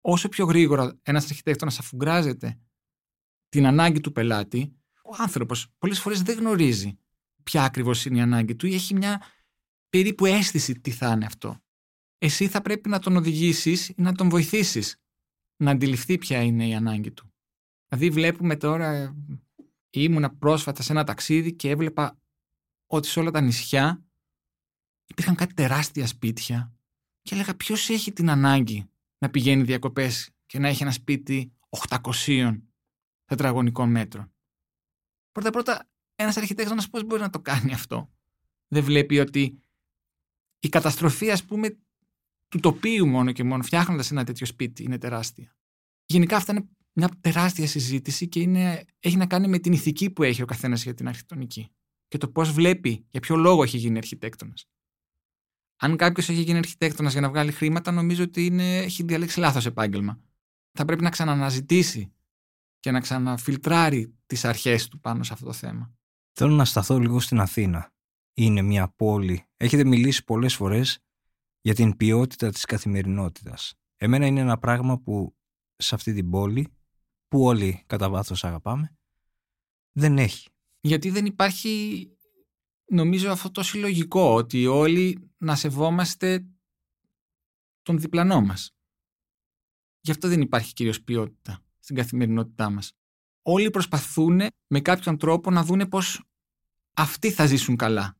όσο 0.00 0.28
πιο 0.28 0.44
γρήγορα 0.44 0.98
ένας 1.02 1.24
αρχιτέκτονας 1.24 1.78
αφουγκράζεται 1.78 2.60
την 3.48 3.66
ανάγκη 3.66 4.00
του 4.00 4.12
πελάτη, 4.12 4.76
ο 5.10 5.14
άνθρωπος 5.18 5.68
πολλές 5.78 6.00
φορές 6.00 6.22
δεν 6.22 6.38
γνωρίζει 6.38 6.98
ποια 7.42 7.64
ακριβώς 7.64 8.04
είναι 8.04 8.18
η 8.18 8.20
ανάγκη 8.20 8.56
του 8.56 8.66
ή 8.66 8.74
έχει 8.74 8.94
μια 8.94 9.22
περίπου 9.88 10.26
αίσθηση 10.26 10.80
τι 10.80 10.90
θα 10.90 11.10
είναι 11.10 11.24
αυτό. 11.24 11.60
Εσύ 12.18 12.48
θα 12.48 12.62
πρέπει 12.62 12.88
να 12.88 12.98
τον 12.98 13.16
οδηγήσεις 13.16 13.88
ή 13.88 13.94
να 13.96 14.12
τον 14.12 14.28
βοηθήσεις 14.28 15.00
να 15.56 15.70
αντιληφθεί 15.70 16.18
ποια 16.18 16.42
είναι 16.42 16.66
η 16.66 16.74
ανάγκη 16.74 17.10
του. 17.10 17.32
Δηλαδή 17.88 18.10
βλέπουμε 18.10 18.56
τώρα, 18.56 19.16
ήμουνα 19.90 20.30
πρόσφατα 20.30 20.82
σε 20.82 20.92
ένα 20.92 21.04
ταξίδι 21.04 21.54
και 21.54 21.70
έβλεπα 21.70 22.18
ότι 22.86 23.08
σε 23.08 23.20
όλα 23.20 23.30
τα 23.30 23.40
νησιά 23.40 24.04
υπήρχαν 25.06 25.34
κάτι 25.34 25.54
τεράστια 25.54 26.06
σπίτια 26.06 26.74
και 27.22 27.34
έλεγα 27.34 27.54
ποιος 27.54 27.88
έχει 27.88 28.12
την 28.12 28.30
ανάγκη 28.30 28.90
να 29.18 29.30
πηγαίνει 29.30 29.62
διακοπές 29.62 30.30
και 30.46 30.58
να 30.58 30.68
έχει 30.68 30.82
ένα 30.82 30.92
σπίτι 30.92 31.52
800 31.88 32.60
τετραγωνικών 33.24 33.90
μέτρων; 33.90 34.32
Πρώτα 35.36 35.50
πρώτα 35.50 35.88
ένας 36.14 36.36
αρχιτέκτονας 36.36 36.88
πώς 36.88 37.04
μπορεί 37.04 37.20
να 37.20 37.30
το 37.30 37.40
κάνει 37.40 37.72
αυτό. 37.72 38.10
Δεν 38.68 38.82
βλέπει 38.82 39.18
ότι 39.18 39.62
η 40.58 40.68
καταστροφή 40.68 41.30
ας 41.30 41.44
πούμε 41.44 41.78
του 42.48 42.60
τοπίου 42.60 43.06
μόνο 43.06 43.32
και 43.32 43.44
μόνο 43.44 43.62
φτιάχνοντας 43.62 44.10
ένα 44.10 44.24
τέτοιο 44.24 44.46
σπίτι 44.46 44.82
είναι 44.82 44.98
τεράστια. 44.98 45.56
Γενικά 46.06 46.36
αυτά 46.36 46.52
είναι 46.52 46.68
μια 46.92 47.08
τεράστια 47.20 47.66
συζήτηση 47.66 48.28
και 48.28 48.40
είναι, 48.40 48.84
έχει 49.00 49.16
να 49.16 49.26
κάνει 49.26 49.48
με 49.48 49.58
την 49.58 49.72
ηθική 49.72 50.10
που 50.10 50.22
έχει 50.22 50.42
ο 50.42 50.46
καθένας 50.46 50.82
για 50.82 50.94
την 50.94 51.08
αρχιτεκτονική 51.08 51.68
και 52.08 52.18
το 52.18 52.28
πώς 52.28 52.52
βλέπει, 52.52 53.06
για 53.10 53.20
ποιο 53.20 53.36
λόγο 53.36 53.62
έχει 53.62 53.76
γίνει 53.76 53.96
αρχιτέκτονας. 53.96 54.68
Αν 55.76 55.96
κάποιος 55.96 56.28
έχει 56.28 56.40
γίνει 56.40 56.58
αρχιτέκτονας 56.58 57.12
για 57.12 57.20
να 57.20 57.28
βγάλει 57.28 57.52
χρήματα, 57.52 57.90
νομίζω 57.90 58.22
ότι 58.22 58.46
είναι, 58.46 58.78
έχει 58.78 59.02
διαλέξει 59.02 59.38
λάθος 59.38 59.66
επάγγελμα. 59.66 60.20
Θα 60.72 60.84
πρέπει 60.84 61.02
να 61.02 61.10
ξαναναζητήσει 61.10 62.12
και 62.86 62.92
να 62.92 63.00
ξαναφιλτράρει 63.00 64.18
τις 64.26 64.44
αρχές 64.44 64.88
του 64.88 65.00
πάνω 65.00 65.22
σε 65.22 65.32
αυτό 65.32 65.44
το 65.44 65.52
θέμα. 65.52 65.94
Θέλω 66.32 66.54
να 66.54 66.64
σταθώ 66.64 66.98
λίγο 66.98 67.20
στην 67.20 67.40
Αθήνα. 67.40 67.94
Είναι 68.34 68.62
μια 68.62 68.88
πόλη. 68.88 69.46
Έχετε 69.56 69.84
μιλήσει 69.84 70.24
πολλές 70.24 70.54
φορές 70.54 70.98
για 71.60 71.74
την 71.74 71.96
ποιότητα 71.96 72.50
της 72.50 72.64
καθημερινότητας. 72.64 73.74
Εμένα 73.96 74.26
είναι 74.26 74.40
ένα 74.40 74.58
πράγμα 74.58 74.98
που 75.00 75.36
σε 75.76 75.94
αυτή 75.94 76.12
την 76.12 76.30
πόλη, 76.30 76.76
που 77.28 77.44
όλοι 77.44 77.82
κατά 77.86 78.08
βάθος 78.10 78.44
αγαπάμε, 78.44 78.96
δεν 79.92 80.18
έχει. 80.18 80.48
Γιατί 80.80 81.10
δεν 81.10 81.26
υπάρχει, 81.26 82.06
νομίζω, 82.90 83.30
αυτό 83.30 83.50
το 83.50 83.62
συλλογικό, 83.62 84.34
ότι 84.34 84.66
όλοι 84.66 85.30
να 85.36 85.54
σεβόμαστε 85.54 86.46
τον 87.82 87.98
διπλανό 87.98 88.40
μας. 88.40 88.76
Γι' 90.00 90.10
αυτό 90.10 90.28
δεν 90.28 90.40
υπάρχει 90.40 90.72
κυρίως 90.72 91.02
ποιότητα 91.02 91.65
στην 91.86 91.98
καθημερινότητά 91.98 92.70
μας. 92.70 92.92
Όλοι 93.42 93.70
προσπαθούν 93.70 94.40
με 94.66 94.80
κάποιον 94.80 95.18
τρόπο 95.18 95.50
να 95.50 95.64
δούνε 95.64 95.86
πώς 95.86 96.22
αυτοί 96.92 97.30
θα 97.30 97.46
ζήσουν 97.46 97.76
καλά. 97.76 98.16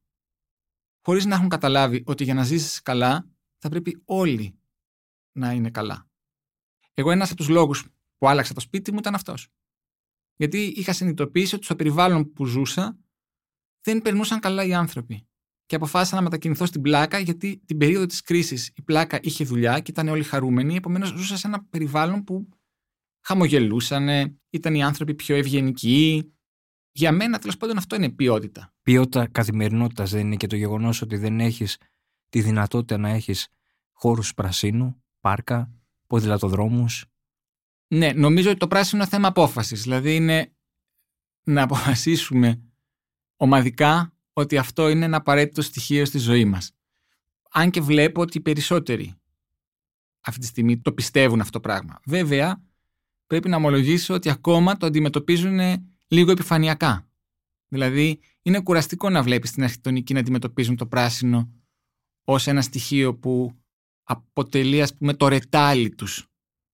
Χωρίς 1.01 1.25
να 1.25 1.35
έχουν 1.35 1.49
καταλάβει 1.49 2.03
ότι 2.07 2.25
για 2.25 2.35
να 2.35 2.45
ζήσεις 2.45 2.83
καλά 2.83 3.29
θα 3.59 3.69
πρέπει 3.69 4.03
όλοι 4.05 4.59
να 5.33 5.53
είναι 5.53 5.71
καλά. 5.71 6.09
Εγώ 6.95 7.11
ένας 7.11 7.29
από 7.29 7.37
τους 7.37 7.49
λόγους 7.49 7.85
που 8.19 8.29
άλλαξα 8.29 8.55
το 8.55 8.61
σπίτι 8.61 8.93
μου 8.93 8.99
ήταν 8.99 9.15
αυτός. 9.15 9.49
Γιατί 10.37 10.59
είχα 10.59 10.93
συνειδητοποιήσει 10.93 11.55
ότι 11.55 11.65
στο 11.65 11.77
περιβάλλον 11.77 12.33
που 12.33 12.45
ζούσα 12.45 12.99
δεν 13.81 14.03
περνούσαν 14.03 14.41
καλά 14.41 14.65
οι 14.65 14.75
άνθρωποι. 14.75 15.27
Και 15.67 15.77
αποφάσισα 15.77 16.17
να 16.17 16.23
μετακινηθώ 16.23 16.67
στην 16.67 16.83
πλάκα 16.83 17.19
γιατί 17.19 17.63
την 17.67 17.79
περίοδο 17.79 18.07
της 18.07 18.23
κρίσης 18.23 18.71
η 18.75 18.83
πλάκα 18.83 19.19
είχε 19.23 19.45
δουλειά 19.45 19.81
και 19.81 19.91
ήταν 19.91 20.09
όλοι 20.09 20.23
χαρούμενοι. 20.23 20.77
Επομένως 20.77 21.09
ζούσα 21.09 21.37
σε 21.37 21.47
ένα 21.47 21.65
περιβάλλον 21.65 22.25
που 22.25 22.49
χαμογελούσαν, 23.27 24.39
ήταν 24.51 24.75
οι 24.75 24.83
άνθρωποι 24.83 25.15
πιο 25.15 25.37
ευγενικοί. 25.37 26.33
Για 26.93 27.13
μένα 27.13 27.39
τέλος 27.39 27.57
πάντων 27.57 27.77
αυτό 27.77 27.97
είναι 27.97 28.11
ποιότητα. 28.11 28.75
Ποιότητα 28.83 29.29
καθημερινότητας 29.29 30.11
δεν 30.11 30.21
είναι 30.27 30.37
και 30.37 30.47
το 30.47 30.57
γεγονός 30.57 31.03
ότι 31.03 31.17
δεν 31.17 31.41
έχεις 31.41 31.79
τη 32.29 32.41
δυνατότητα 32.41 32.99
να 32.99 33.09
έχεις 33.09 33.49
χώρους 33.93 34.35
πρασίνου, 34.35 35.03
πάρκα, 35.21 35.73
ποδηλατοδρόμους. 36.07 37.07
Ναι, 37.89 38.13
νομίζω 38.13 38.51
ότι 38.51 38.59
το 38.59 38.69
πράσινο 38.69 39.01
είναι 39.03 39.11
θέμα 39.11 39.29
απόφασης. 39.29 39.83
Δηλαδή 39.83 40.15
είναι 40.17 40.53
να 41.43 41.63
αποφασίσουμε 41.63 42.63
ομαδικά 43.37 44.15
ότι 44.33 44.59
αυτό 44.59 44.89
είναι 44.89 45.05
ένα 45.05 45.17
απαραίτητο 45.17 45.63
στοιχείο 45.63 46.05
στη 46.05 46.19
ζωή 46.19 46.45
μας. 46.45 46.73
Αν 47.51 47.71
και 47.71 47.81
βλέπω 47.81 48.21
ότι 48.21 48.39
οι 48.39 48.41
περισσότεροι 48.41 49.15
αυτή 50.21 50.41
τη 50.41 50.47
στιγμή 50.47 50.81
το 50.81 50.93
πιστεύουν 50.93 51.41
αυτό 51.41 51.53
το 51.53 51.61
πράγμα. 51.61 52.01
Βέβαια, 52.05 52.66
πρέπει 53.27 53.49
να 53.49 53.57
ομολογήσω 53.57 54.15
ότι 54.15 54.31
ακόμα 54.31 54.77
το 54.77 54.87
αντιμετωπίζουν 54.87 55.59
λίγο 56.09 56.31
επιφανειακά. 56.31 57.09
Δηλαδή, 57.69 58.21
είναι 58.43 58.61
κουραστικό 58.61 59.11
να 59.11 59.23
βλέπεις 59.23 59.51
την 59.51 59.63
αρχιτεκτονική 59.63 60.13
να 60.13 60.21
αντιμετωπίζουν 60.21 60.77
το 60.77 60.87
πράσινο 60.87 61.53
ως 62.25 62.47
ένα 62.47 62.63
στοιχείο 62.63 63.15
που 63.15 63.53
αποτελεί 64.03 64.83
ας 64.83 64.97
πούμε 64.97 65.15
το 65.15 65.29
ρετάλι 65.29 65.91
τους. 65.91 66.27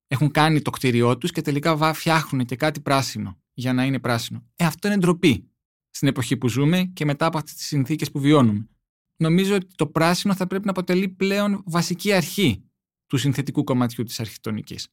Έχουν 0.06 0.30
κάνει 0.30 0.62
το 0.62 0.71
κτίριό 0.71 1.18
τους 1.18 1.30
και 1.32 1.40
τελικά 1.40 1.94
φτιάχνουν 1.94 2.44
και 2.44 2.56
κάτι 2.56 2.80
πράσινο 2.80 3.40
για 3.52 3.73
να 3.73 3.85
είναι 3.85 3.99
πράσινο. 3.99 4.44
Ε, 4.56 4.64
αυτό 4.64 4.88
είναι 4.88 4.97
ντροπή 4.97 5.50
στην 5.90 6.09
εποχή 6.09 6.37
που 6.37 6.49
ζούμε 6.49 6.85
και 6.85 7.04
μετά 7.04 7.26
από 7.26 7.38
αυτές 7.38 7.54
τις 7.54 7.66
συνθήκες 7.66 8.11
που 8.11 8.21
βιώνουμε. 8.21 8.68
Νομίζω 9.16 9.54
ότι 9.54 9.66
το 9.75 9.87
πράσινο 9.87 10.35
θα 10.35 10.47
πρέπει 10.47 10.64
να 10.64 10.71
αποτελεί 10.71 11.09
πλέον 11.09 11.62
βασική 11.66 12.12
αρχή 12.12 12.64
του 13.06 13.16
συνθετικού 13.16 13.64
κομματιού 13.64 14.04
της 14.04 14.21
αρχιτεκτονικής. 14.21 14.88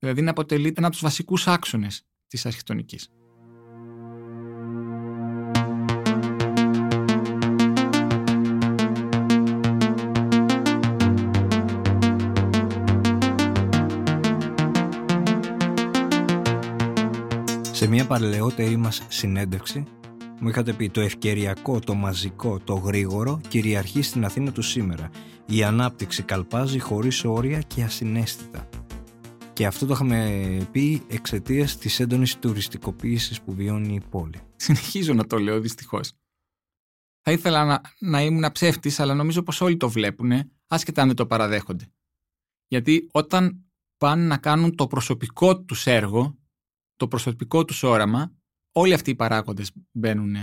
Δηλαδή 0.00 0.22
να 0.22 0.30
αποτελεί 0.30 0.72
ένα 0.76 0.86
από 0.86 0.90
τους 0.90 1.04
βασικούς 1.04 1.46
άξονες 1.46 2.02
της 2.26 2.46
αρχιτεκτονικής. 2.46 3.08
Σε 17.72 17.86
μια 17.86 18.06
παλαιότερη 18.06 18.76
μας 18.76 19.02
συνέντευξη 19.08 19.84
μου 20.40 20.48
είχατε 20.48 20.72
πει 20.72 20.90
το 20.90 21.00
ευκαιριακό, 21.00 21.78
το 21.78 21.94
μαζικό, 21.94 22.58
το 22.58 22.74
γρήγορο 22.74 23.40
κυριαρχεί 23.48 24.02
στην 24.02 24.24
Αθήνα 24.24 24.52
του 24.52 24.62
σήμερα. 24.62 25.10
Η 25.46 25.62
ανάπτυξη 25.62 26.22
καλπάζει 26.22 26.78
χωρίς 26.78 27.24
όρια 27.24 27.60
και 27.60 27.82
ασυναίσθητα. 27.82 28.68
Και 29.52 29.66
αυτό 29.66 29.86
το 29.86 29.92
είχαμε 29.92 30.68
πει 30.72 31.02
εξαιτίας 31.08 31.76
της 31.78 32.00
έντονης 32.00 32.38
τουριστικοποίησης 32.38 33.40
που 33.40 33.54
βιώνει 33.54 33.94
η 33.94 34.00
πόλη. 34.10 34.40
Συνεχίζω 34.56 35.14
να 35.14 35.26
το 35.26 35.38
λέω 35.38 35.60
δυστυχώς. 35.60 36.12
Θα 37.20 37.32
ήθελα 37.32 37.64
να, 37.64 37.80
να 37.98 38.22
ήμουν 38.22 38.52
ψεύτης, 38.52 39.00
αλλά 39.00 39.14
νομίζω 39.14 39.42
πως 39.42 39.60
όλοι 39.60 39.76
το 39.76 39.90
βλέπουν, 39.90 40.52
άσχετα 40.66 41.00
αν 41.00 41.06
δεν 41.06 41.16
το 41.16 41.26
παραδέχονται. 41.26 41.92
Γιατί 42.66 43.08
όταν 43.12 43.64
πάνε 43.96 44.26
να 44.26 44.38
κάνουν 44.38 44.76
το 44.76 44.86
προσωπικό 44.86 45.60
τους 45.62 45.86
έργο, 45.86 46.38
το 46.96 47.08
προσωπικό 47.08 47.64
τους 47.64 47.82
όραμα, 47.82 48.32
όλοι 48.72 48.94
αυτοί 48.94 49.10
οι 49.10 49.14
παράγοντες 49.14 49.72
μπαίνουν 49.92 50.36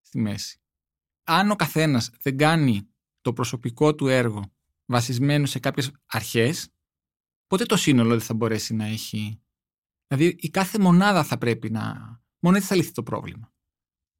στη 0.00 0.18
μέση. 0.18 0.60
Αν 1.24 1.50
ο 1.50 1.56
καθένας 1.56 2.10
δεν 2.22 2.36
κάνει 2.36 2.88
το 3.20 3.32
προσωπικό 3.32 3.94
του 3.94 4.06
έργο 4.06 4.44
βασισμένο 4.86 5.46
σε 5.46 5.58
κάποιες 5.58 5.90
αρχές, 6.06 6.68
ποτέ 7.48 7.64
το 7.64 7.76
σύνολο 7.76 8.10
δεν 8.10 8.20
θα 8.20 8.34
μπορέσει 8.34 8.74
να 8.74 8.84
έχει... 8.84 9.42
Δηλαδή 10.06 10.36
η 10.38 10.50
κάθε 10.50 10.78
μονάδα 10.78 11.24
θα 11.24 11.38
πρέπει 11.38 11.70
να... 11.70 11.82
Μόνο 12.38 12.56
έτσι 12.56 12.68
θα 12.68 12.74
λυθεί 12.74 12.92
το 12.92 13.02
πρόβλημα. 13.02 13.52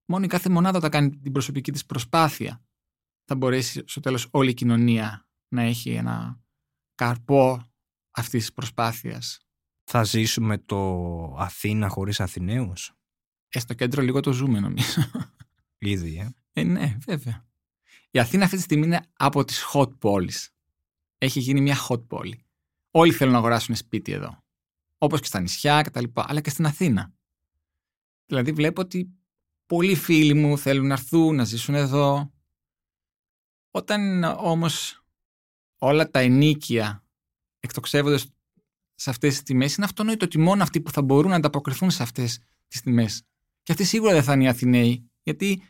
Μόνο 0.05 0.25
η 0.25 0.29
κάθε 0.29 0.49
μονάδα 0.49 0.81
θα 0.81 0.89
κάνει 0.89 1.19
την 1.19 1.33
προσωπική 1.33 1.73
της 1.73 1.87
προσπάθεια 1.87 2.63
θα 3.25 3.35
μπορέσει 3.35 3.83
στο 3.87 4.01
τέλος 4.01 4.29
όλη 4.31 4.51
η 4.51 4.55
κοινωνία 4.55 5.29
να 5.49 5.63
έχει 5.63 5.91
ένα 5.91 6.41
καρπό 6.95 7.73
αυτής 8.11 8.41
της 8.41 8.53
προσπάθειας 8.53 9.49
θα 9.91 10.03
ζήσουμε 10.03 10.59
το 10.59 10.79
Αθήνα 11.39 11.89
χωρίς 11.89 12.21
Αθηναίους; 12.21 12.93
Ε, 13.49 13.59
στο 13.59 13.75
κέντρο 13.75 14.03
λίγο 14.03 14.21
το 14.21 14.33
ζούμε 14.33 14.61
νομίζω. 14.61 15.03
Ήδη, 15.79 16.19
ε. 16.19 16.61
ε. 16.61 16.63
ναι, 16.65 16.97
βέβαια. 17.05 17.47
Η 18.11 18.19
Αθήνα 18.19 18.45
αυτή 18.45 18.57
τη 18.57 18.63
στιγμή 18.63 18.85
είναι 18.87 19.01
από 19.13 19.45
τις 19.45 19.65
hot 19.73 19.99
πόλεις. 19.99 20.51
Έχει 21.19 21.41
γίνει 21.41 21.61
μια 21.61 21.77
hot 21.89 22.07
πόλη. 22.07 22.47
Όλοι 22.99 23.13
θέλουν 23.13 23.33
να 23.33 23.39
αγοράσουν 23.39 23.75
σπίτι 23.75 24.13
εδώ. 24.13 24.43
Όπως 24.99 25.21
και 25.21 25.27
στα 25.27 25.41
νησιά 25.41 25.83
και 25.83 25.91
τα 25.91 26.01
λοιπά, 26.01 26.27
αλλά 26.29 26.41
και 26.41 26.51
στην 26.51 26.67
Αθήνα. 26.67 27.15
Δηλαδή 28.27 28.53
βλέπω 28.53 28.81
ότι 28.81 29.11
πολλοί 29.67 29.95
φίλοι 29.95 30.35
μου 30.35 30.59
θέλουν 30.59 30.87
να 30.87 30.93
έρθουν, 30.93 31.35
να 31.35 31.45
ζήσουν 31.45 31.75
εδώ. 31.75 32.33
Όταν 33.71 34.23
όμως 34.25 35.03
όλα 35.79 36.11
τα 36.11 36.19
ενίκια 36.19 37.05
εκτοξεύονται 37.61 38.19
σε 38.95 39.11
αυτές 39.11 39.33
τις 39.33 39.43
τιμές, 39.43 39.77
είναι 39.77 39.87
αυτονόητο 39.87 40.25
ότι 40.25 40.39
μόνο 40.39 40.63
αυτοί 40.63 40.81
που 40.81 40.91
θα 40.91 41.03
μπορούν 41.03 41.31
να 41.31 41.37
ανταποκριθούν 41.37 41.91
σε 41.91 42.03
αυτές 42.03 42.41
τις 42.69 42.81
τιμές. 42.81 43.23
Και 43.63 43.73
αυτοί 43.73 43.85
σίγουρα 43.85 44.13
δεν 44.13 44.23
θα 44.23 44.33
είναι 44.33 44.45
οι 44.45 44.49
Αθηναίοι, 44.49 45.11
γιατί 45.23 45.63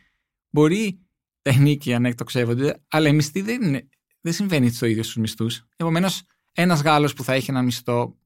μπορεί 0.49 0.99
τα 1.41 1.51
ενίκια 1.51 1.99
να 1.99 2.07
εκτοξεύονται, 2.07 2.83
αλλά 2.87 3.07
η 3.07 3.13
μισθή 3.13 3.41
δεν, 3.41 3.61
είναι, 3.61 3.89
δεν 4.21 4.33
συμβαίνει 4.33 4.69
στο 4.69 4.85
ίδιο 4.85 5.03
στου 5.03 5.19
μισθούς. 5.19 5.63
Επομένως, 5.75 6.23
ένας 6.61 6.81
Γάλλος 6.81 7.13
που 7.13 7.23
θα 7.23 7.33
έχει 7.33 7.49
ένα 7.49 7.61
μισθό 7.61 8.17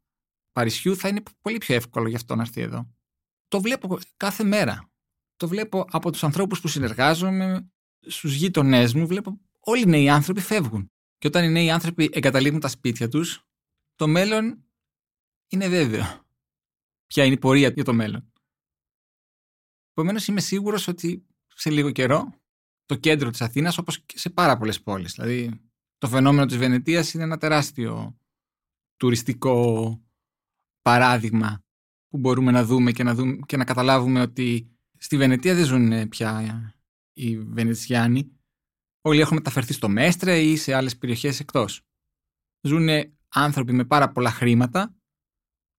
Παρισιού 0.52 0.96
θα 0.96 1.08
είναι 1.08 1.24
πολύ 1.42 1.58
πιο 1.58 1.76
εύκολο 1.76 2.08
γι' 2.08 2.16
αυτό 2.16 2.36
να 2.36 2.42
έρθει 2.42 2.62
εδώ. 2.62 2.94
Το 3.48 3.62
βλέπω 3.62 4.00
κάθε 4.18 4.44
μέρα. 4.44 4.92
Το 5.36 5.48
βλέπω 5.48 5.86
από 5.90 6.12
τους 6.12 6.24
ανθρώπους 6.24 6.62
που 6.62 6.68
συνεργάζομαι, 6.68 7.72
στους 8.00 8.34
γείτονές 8.34 8.94
μου. 8.94 9.08
Βλέπω 9.08 9.40
όλοι 9.60 9.82
οι 9.82 9.86
νέοι 9.86 10.10
άνθρωποι 10.10 10.42
φεύγουν. 10.42 10.92
Και 11.18 11.28
όταν 11.28 11.44
οι 11.44 11.50
νέοι 11.50 11.72
άνθρωποι 11.72 12.10
εγκαταλείπουν 12.14 12.60
τα 12.60 12.68
σπίτια 12.68 13.08
τους, 13.08 13.42
το 13.96 14.08
μέλλον 14.08 14.64
είναι 15.48 15.68
βέβαιο 15.68 16.22
ποια 17.08 17.26
είναι 17.26 17.34
η 17.34 17.38
πορεία 17.38 17.70
για 17.70 17.84
το 17.84 17.94
μέλλον. 17.94 18.32
Επομένως, 19.90 20.28
είμαι 20.28 20.42
σίγουρος 20.42 20.88
ότι 20.88 21.28
σε 21.56 21.70
λίγο 21.70 21.92
καιρό 21.92 22.34
το 22.86 22.96
κέντρο 22.96 23.30
της 23.30 23.42
Αθήνας, 23.42 23.78
όπως 23.78 24.00
και 24.00 24.18
σε 24.18 24.30
πάρα 24.30 24.58
πολλές 24.58 24.82
πόλεις. 24.82 25.14
Δηλαδή, 25.14 25.62
το 25.98 26.08
φαινόμενο 26.08 26.46
της 26.46 26.58
Βενετίας 26.58 27.14
είναι 27.14 27.24
ένα 27.24 27.38
τεράστιο 27.38 28.18
τουριστικό 29.04 30.02
παράδειγμα 30.82 31.64
που 32.08 32.18
μπορούμε 32.18 32.52
να 32.52 32.66
δούμε 32.66 32.92
και 32.92 33.04
να, 33.04 33.16
δούμε 33.16 33.40
και 33.46 33.58
να 33.58 33.64
καταλάβουμε 33.64 34.22
ότι 34.22 34.78
στη 34.98 35.18
Βενετία 35.18 35.56
δεν 35.56 35.66
ζουν 35.66 36.10
πια 36.10 36.74
οι 37.14 37.40
Βενετσιάνοι. 37.40 38.38
Όλοι 39.02 39.20
έχουν 39.20 39.36
μεταφερθεί 39.38 39.74
στο 39.74 39.90
Μέστρε 39.90 40.42
ή 40.42 40.56
σε 40.56 40.74
άλλες 40.74 40.98
περιοχές 40.98 41.40
εκτός. 41.40 41.82
Ζουν 42.62 42.88
άνθρωποι 43.28 43.74
με 43.74 43.86
πάρα 43.86 44.12
πολλά 44.12 44.32
χρήματα 44.32 44.96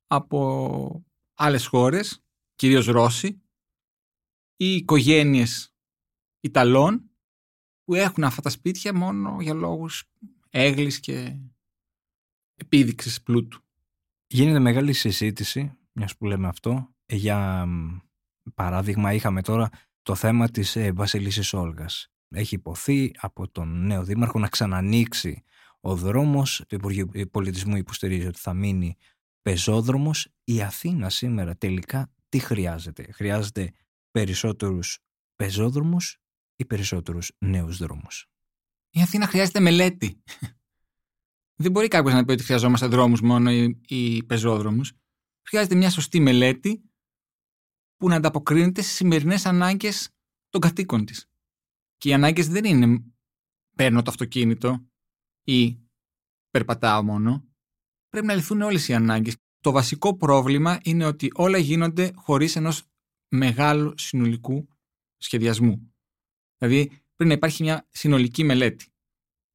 από 0.06 1.04
άλλες 1.34 1.66
χώρες, 1.66 2.24
κυρίως 2.54 2.86
Ρώσοι, 2.86 3.42
ή 4.56 4.74
οικογένειες 4.74 5.74
Ιταλών 6.40 7.10
που 7.84 7.94
έχουν 7.94 8.24
αυτά 8.24 8.42
τα 8.42 8.50
σπίτια 8.50 8.94
μόνο 8.94 9.40
για 9.40 9.54
λόγους 9.54 10.04
έγκλης 10.50 11.00
και 11.00 11.38
επίδειξης 12.54 13.22
πλούτου. 13.22 13.62
Γίνεται 14.26 14.58
μεγάλη 14.58 14.92
συζήτηση, 14.92 15.72
μιας 15.92 16.16
που 16.16 16.26
λέμε 16.26 16.48
αυτό, 16.48 16.94
για 17.06 17.66
παράδειγμα 18.54 19.12
είχαμε 19.12 19.42
τώρα 19.42 19.68
το 20.02 20.14
θέμα 20.14 20.48
της 20.48 20.76
ε, 20.76 20.92
Βασιλίσης 20.92 21.52
Όλγας. 21.52 22.08
Έχει 22.28 22.54
υποθεί 22.54 23.12
από 23.16 23.48
τον 23.48 23.86
νέο 23.86 24.04
δήμαρχο 24.04 24.38
να 24.38 24.48
ξανανοίξει 24.48 25.44
ο 25.80 25.96
δρόμος, 25.96 26.64
το 26.66 26.76
Υπουργείο 26.76 27.10
Πολιτισμού 27.30 27.76
υποστηρίζει 27.76 28.26
ότι 28.26 28.38
θα 28.38 28.54
μείνει 28.54 28.96
πεζόδρομος. 29.42 30.28
Η 30.44 30.62
Αθήνα 30.62 31.10
σήμερα 31.10 31.56
τελικά 31.56 32.12
τι 32.28 32.38
χρειάζεται; 32.38 33.12
Χρειάζεται 33.12 33.72
περισσότερους 34.10 34.98
πεζόδρομους 35.36 36.18
ή 36.56 36.64
περισσότερους 36.64 37.32
νέους 37.38 37.78
δρόμους; 37.78 38.26
Η 38.90 39.02
Αθήνα 39.02 39.26
χρειάζεται 39.26 39.60
μελέτη. 39.60 40.22
Δεν 41.56 41.70
μπορεί 41.70 41.88
κάποιος 41.88 42.14
να 42.14 42.24
πει 42.24 42.32
ότι 42.32 42.42
χρειαζόμαστε 42.42 42.86
δρόμους 42.86 43.20
μόνο 43.20 43.50
ή, 43.50 43.80
ή 43.86 44.24
πεζόδρομους. 44.24 44.92
Χρειάζεται 45.48 45.74
μια 45.74 45.90
σωστή 45.90 46.20
μελέτη 46.20 46.82
που 47.96 48.08
να 48.08 48.16
ανταποκρίνεται 48.16 48.82
στις 48.82 48.94
σημερινές 48.94 49.46
ανάγκες 49.46 50.10
των 50.48 50.60
κατοίκων 50.60 51.04
της. 51.04 51.26
Και 51.96 52.08
οι 52.08 52.12
ανάγκες 52.12 52.48
δεν 52.48 52.64
είναι 52.64 53.04
παίρνω 53.74 54.02
το 54.02 54.10
αυτοκίνητο 54.10 54.86
ή 55.44 55.78
περπατάω 56.50 57.02
μόνο. 57.02 57.44
Πρέπει 58.08 58.26
να 58.26 58.34
λυθούν 58.34 58.62
όλες 58.62 58.88
οι 58.88 58.94
ανάγκες. 58.94 59.36
Το 59.60 59.70
βασικό 59.70 60.16
πρόβλημα 60.16 60.80
είναι 60.82 61.04
ότι 61.04 61.30
όλα 61.34 61.58
γίνονται 61.58 62.12
χωρίς 62.14 62.56
ενός 62.56 62.82
μεγάλου 63.28 63.92
συνολικού 63.96 64.68
σχεδιασμού. 65.16 65.94
Δηλαδή, 66.58 66.86
πρέπει 66.86 67.30
να 67.30 67.32
υπάρχει 67.32 67.62
μια 67.62 67.86
συνολική 67.90 68.44
μελέτη. 68.44 68.93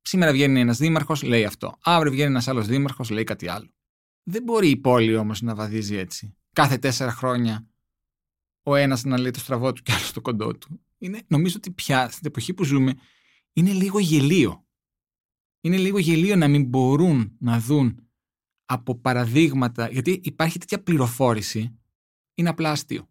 Σήμερα 0.10 0.32
βγαίνει 0.32 0.60
ένας 0.60 0.78
δήμαρχος, 0.78 1.24
λέει 1.24 1.46
αυτό. 1.46 1.78
Αύριο 1.84 2.12
βγαίνει 2.12 2.30
ένας 2.30 2.48
άλλος 2.48 2.68
δήμαρχος, 2.68 3.10
λέει 3.10 3.24
κάτι 3.24 3.48
άλλο. 3.48 3.74
Δεν 4.24 4.44
μπορεί 4.44 4.70
η 4.70 4.78
πόλη 4.78 5.16
όμως 5.16 5.42
να 5.42 5.56
βαδίζει 5.56 5.96
έτσι. 5.96 6.36
Κάθε 6.54 6.78
τέσσερα 6.78 7.12
χρόνια 7.12 7.68
ο 8.64 8.76
ένας 8.76 9.04
να 9.04 9.20
λέει 9.20 9.32
το 9.32 9.40
στραβό 9.40 9.74
του 9.74 9.82
και 9.82 9.92
άλλος 9.92 10.12
το 10.12 10.22
κοντό 10.22 10.58
του. 10.58 10.82
Είναι, 10.98 11.22
νομίζω 11.28 11.56
ότι 11.58 11.72
πια 11.72 12.10
στην 12.10 12.28
εποχή 12.28 12.54
που 12.54 12.64
ζούμε 12.64 12.94
είναι 13.54 13.72
λίγο 13.72 14.00
γελίο. 14.00 14.68
Είναι 15.62 15.78
λίγο 15.78 15.98
γελίο 15.98 16.36
να 16.36 16.48
μην 16.48 16.66
μπορούν 16.66 17.36
να 17.40 17.60
δουν 17.60 18.10
από 18.66 18.96
παραδείγματα, 18.96 19.90
γιατί 19.90 20.20
υπάρχει 20.24 20.60
τέτοια 20.60 20.84
πληροφόρηση, 20.84 21.80
είναι 22.34 22.50
απλά 22.50 22.72
αστείο. 22.72 23.10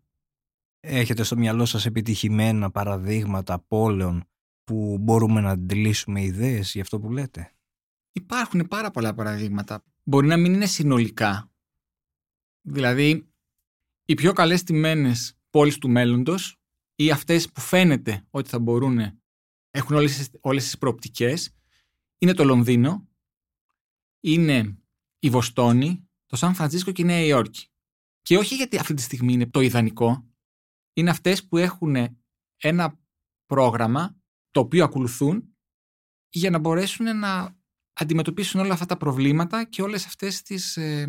Έχετε 0.80 1.22
στο 1.22 1.36
μυαλό 1.36 1.64
σας 1.64 1.86
επιτυχημένα 1.86 2.70
παραδείγματα 2.70 3.58
πόλεων 3.58 4.24
που 4.68 4.98
μπορούμε 5.00 5.40
να 5.40 5.50
αντιλήσουμε 5.50 6.22
ιδέες 6.22 6.72
για 6.72 6.82
αυτό 6.82 7.00
που 7.00 7.10
λέτε; 7.10 7.52
Υπάρχουν 8.12 8.68
πάρα 8.68 8.90
πολλά 8.90 9.14
παραδείγματα. 9.14 9.84
Μπορεί 10.02 10.26
να 10.26 10.36
μην 10.36 10.52
είναι 10.52 10.66
συνολικά. 10.66 11.52
Δηλαδή, 12.60 13.32
οι 14.04 14.14
πιο 14.14 14.32
καλές 14.32 14.62
τιμένες 14.62 15.38
πόλεις 15.50 15.78
του 15.78 15.88
μέλλοντος 15.88 16.56
ή 16.94 17.10
αυτές 17.10 17.52
που 17.52 17.60
φαίνεται 17.60 18.26
ότι 18.30 18.48
θα 18.48 18.58
μπορούν, 18.58 18.98
έχουν 19.70 19.96
όλες, 19.96 20.30
όλες 20.40 20.64
τις 20.64 20.78
προοπτικές, 20.78 21.56
είναι 22.18 22.34
το 22.34 22.44
Λονδίνο, 22.44 23.08
είναι 24.20 24.78
η 25.18 25.30
Βοστόνη, 25.30 26.08
το 26.26 26.36
Σαν 26.36 26.54
Φρανσίσκο 26.54 26.92
και 26.92 27.02
η 27.02 27.04
Νέα 27.04 27.24
Υόρκη. 27.24 27.66
Και 28.22 28.36
όχι 28.36 28.54
γιατί 28.54 28.78
αυτή 28.78 28.94
τη 28.94 29.02
στιγμή 29.02 29.32
είναι 29.32 29.46
το 29.46 29.60
ιδανικό, 29.60 30.28
είναι 30.92 31.10
αυτές 31.10 31.46
που 31.46 31.56
έχουν 31.56 31.96
ένα 32.56 33.00
πρόγραμμα 33.46 34.17
το 34.58 34.64
οποίο 34.64 34.84
ακολουθούν 34.84 35.56
για 36.28 36.50
να 36.50 36.58
μπορέσουν 36.58 37.18
να 37.18 37.56
αντιμετωπίσουν 37.92 38.60
όλα 38.60 38.72
αυτά 38.72 38.86
τα 38.86 38.96
προβλήματα 38.96 39.64
και 39.64 39.82
όλες 39.82 40.06
αυτές 40.06 40.42
τις 40.42 40.76
ε, 40.76 41.08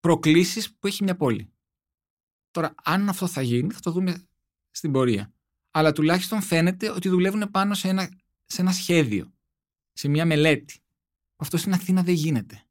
προκλήσεις 0.00 0.74
που 0.74 0.86
έχει 0.86 1.02
μια 1.02 1.16
πόλη. 1.16 1.52
Τώρα, 2.50 2.74
αν 2.84 3.08
αυτό 3.08 3.26
θα 3.26 3.42
γίνει, 3.42 3.72
θα 3.72 3.80
το 3.80 3.90
δούμε 3.90 4.28
στην 4.70 4.92
πορεία. 4.92 5.34
Αλλά 5.70 5.92
τουλάχιστον 5.92 6.40
φαίνεται 6.40 6.90
ότι 6.90 7.08
δουλεύουν 7.08 7.50
πάνω 7.50 7.74
σε 7.74 7.88
ένα, 7.88 8.08
σε 8.44 8.60
ένα 8.60 8.72
σχέδιο, 8.72 9.32
σε 9.92 10.08
μια 10.08 10.26
μελέτη. 10.26 10.80
Αυτό 11.36 11.56
στην 11.56 11.72
Αθήνα 11.72 12.02
δεν 12.02 12.14
γίνεται. 12.14 12.64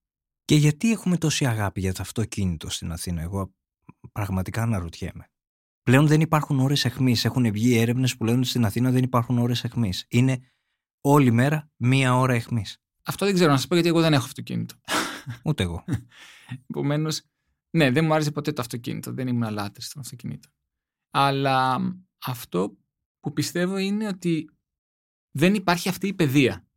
Και 0.45 0.55
γιατί 0.55 0.91
έχουμε 0.91 1.17
τόση 1.17 1.45
αγάπη 1.45 1.79
για 1.79 1.93
το 1.93 2.01
αυτοκίνητο 2.01 2.69
στην 2.69 2.91
Αθήνα, 2.91 3.21
εγώ 3.21 3.53
πραγματικά 4.11 4.61
αναρωτιέμαι. 4.61 5.28
Πλέον 5.89 6.07
δεν 6.07 6.21
υπάρχουν 6.21 6.59
ώρες 6.59 6.85
αιχμής. 6.85 7.25
Έχουν 7.25 7.51
βγει 7.51 7.77
έρευνες 7.77 8.17
που 8.17 8.25
λένε 8.25 8.37
ότι 8.37 8.47
στην 8.47 8.65
Αθήνα 8.65 8.91
δεν 8.91 9.03
υπάρχουν 9.03 9.37
ώρες 9.37 9.63
αιχμής. 9.63 10.05
Είναι 10.09 10.39
όλη 11.01 11.31
μέρα 11.31 11.71
μία 11.75 12.15
ώρα 12.15 12.33
αιχμής. 12.33 12.77
Αυτό 13.03 13.25
δεν 13.25 13.33
ξέρω 13.33 13.51
να 13.51 13.57
σας 13.57 13.67
πω 13.67 13.73
γιατί 13.73 13.89
εγώ 13.89 14.01
δεν 14.01 14.13
έχω 14.13 14.25
αυτοκίνητο. 14.25 14.75
Ούτε 15.43 15.63
εγώ. 15.63 15.83
Επομένως, 16.69 17.21
ναι, 17.69 17.91
δεν 17.91 18.05
μου 18.05 18.13
άρεσε 18.13 18.31
ποτέ 18.31 18.51
το 18.51 18.61
αυτοκίνητο. 18.61 19.13
Δεν 19.13 19.27
ήμουν 19.27 19.43
αλάτρης 19.43 19.89
των 19.89 20.01
αυτοκινήτων. 20.01 20.51
Αλλά 21.09 21.79
αυτό 22.25 22.77
που 23.19 23.33
πιστεύω 23.33 23.77
είναι 23.77 24.07
ότι 24.07 24.49
δεν 25.31 25.53
υπάρχει 25.53 25.89
αυτή 25.89 26.07
η 26.07 26.13
παιδεία. 26.13 26.67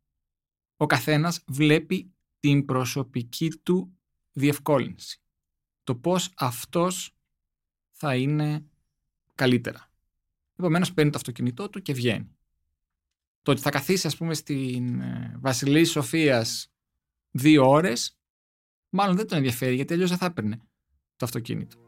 Ο 0.77 0.85
καθένας 0.85 1.43
βλέπει 1.47 2.13
την 2.39 2.65
προσωπική 2.65 3.49
του 3.63 3.99
διευκόλυνση. 4.31 5.21
Το 5.83 5.95
πώς 5.95 6.33
αυτός 6.37 7.17
θα 7.91 8.15
είναι 8.15 8.67
καλύτερα. 9.35 9.91
Επομένως, 10.55 10.93
παίρνει 10.93 11.11
το 11.11 11.17
αυτοκίνητό 11.17 11.69
του 11.69 11.81
και 11.81 11.93
βγαίνει. 11.93 12.35
Το 13.41 13.51
ότι 13.51 13.61
θα 13.61 13.69
καθίσει, 13.69 14.07
ας 14.07 14.17
πούμε, 14.17 14.33
στην 14.33 15.01
ε, 15.01 15.35
Βασιλής 15.39 15.91
Σοφίας 15.91 16.71
δύο 17.31 17.69
ώρες, 17.69 18.19
μάλλον 18.89 19.15
δεν 19.15 19.27
τον 19.27 19.37
ενδιαφέρει, 19.37 19.75
γιατί 19.75 19.93
αλλιώς 19.93 20.09
δεν 20.09 20.17
θα 20.17 20.25
έπαιρνε 20.25 20.57
το 21.15 21.25
αυτοκίνητο. 21.25 21.82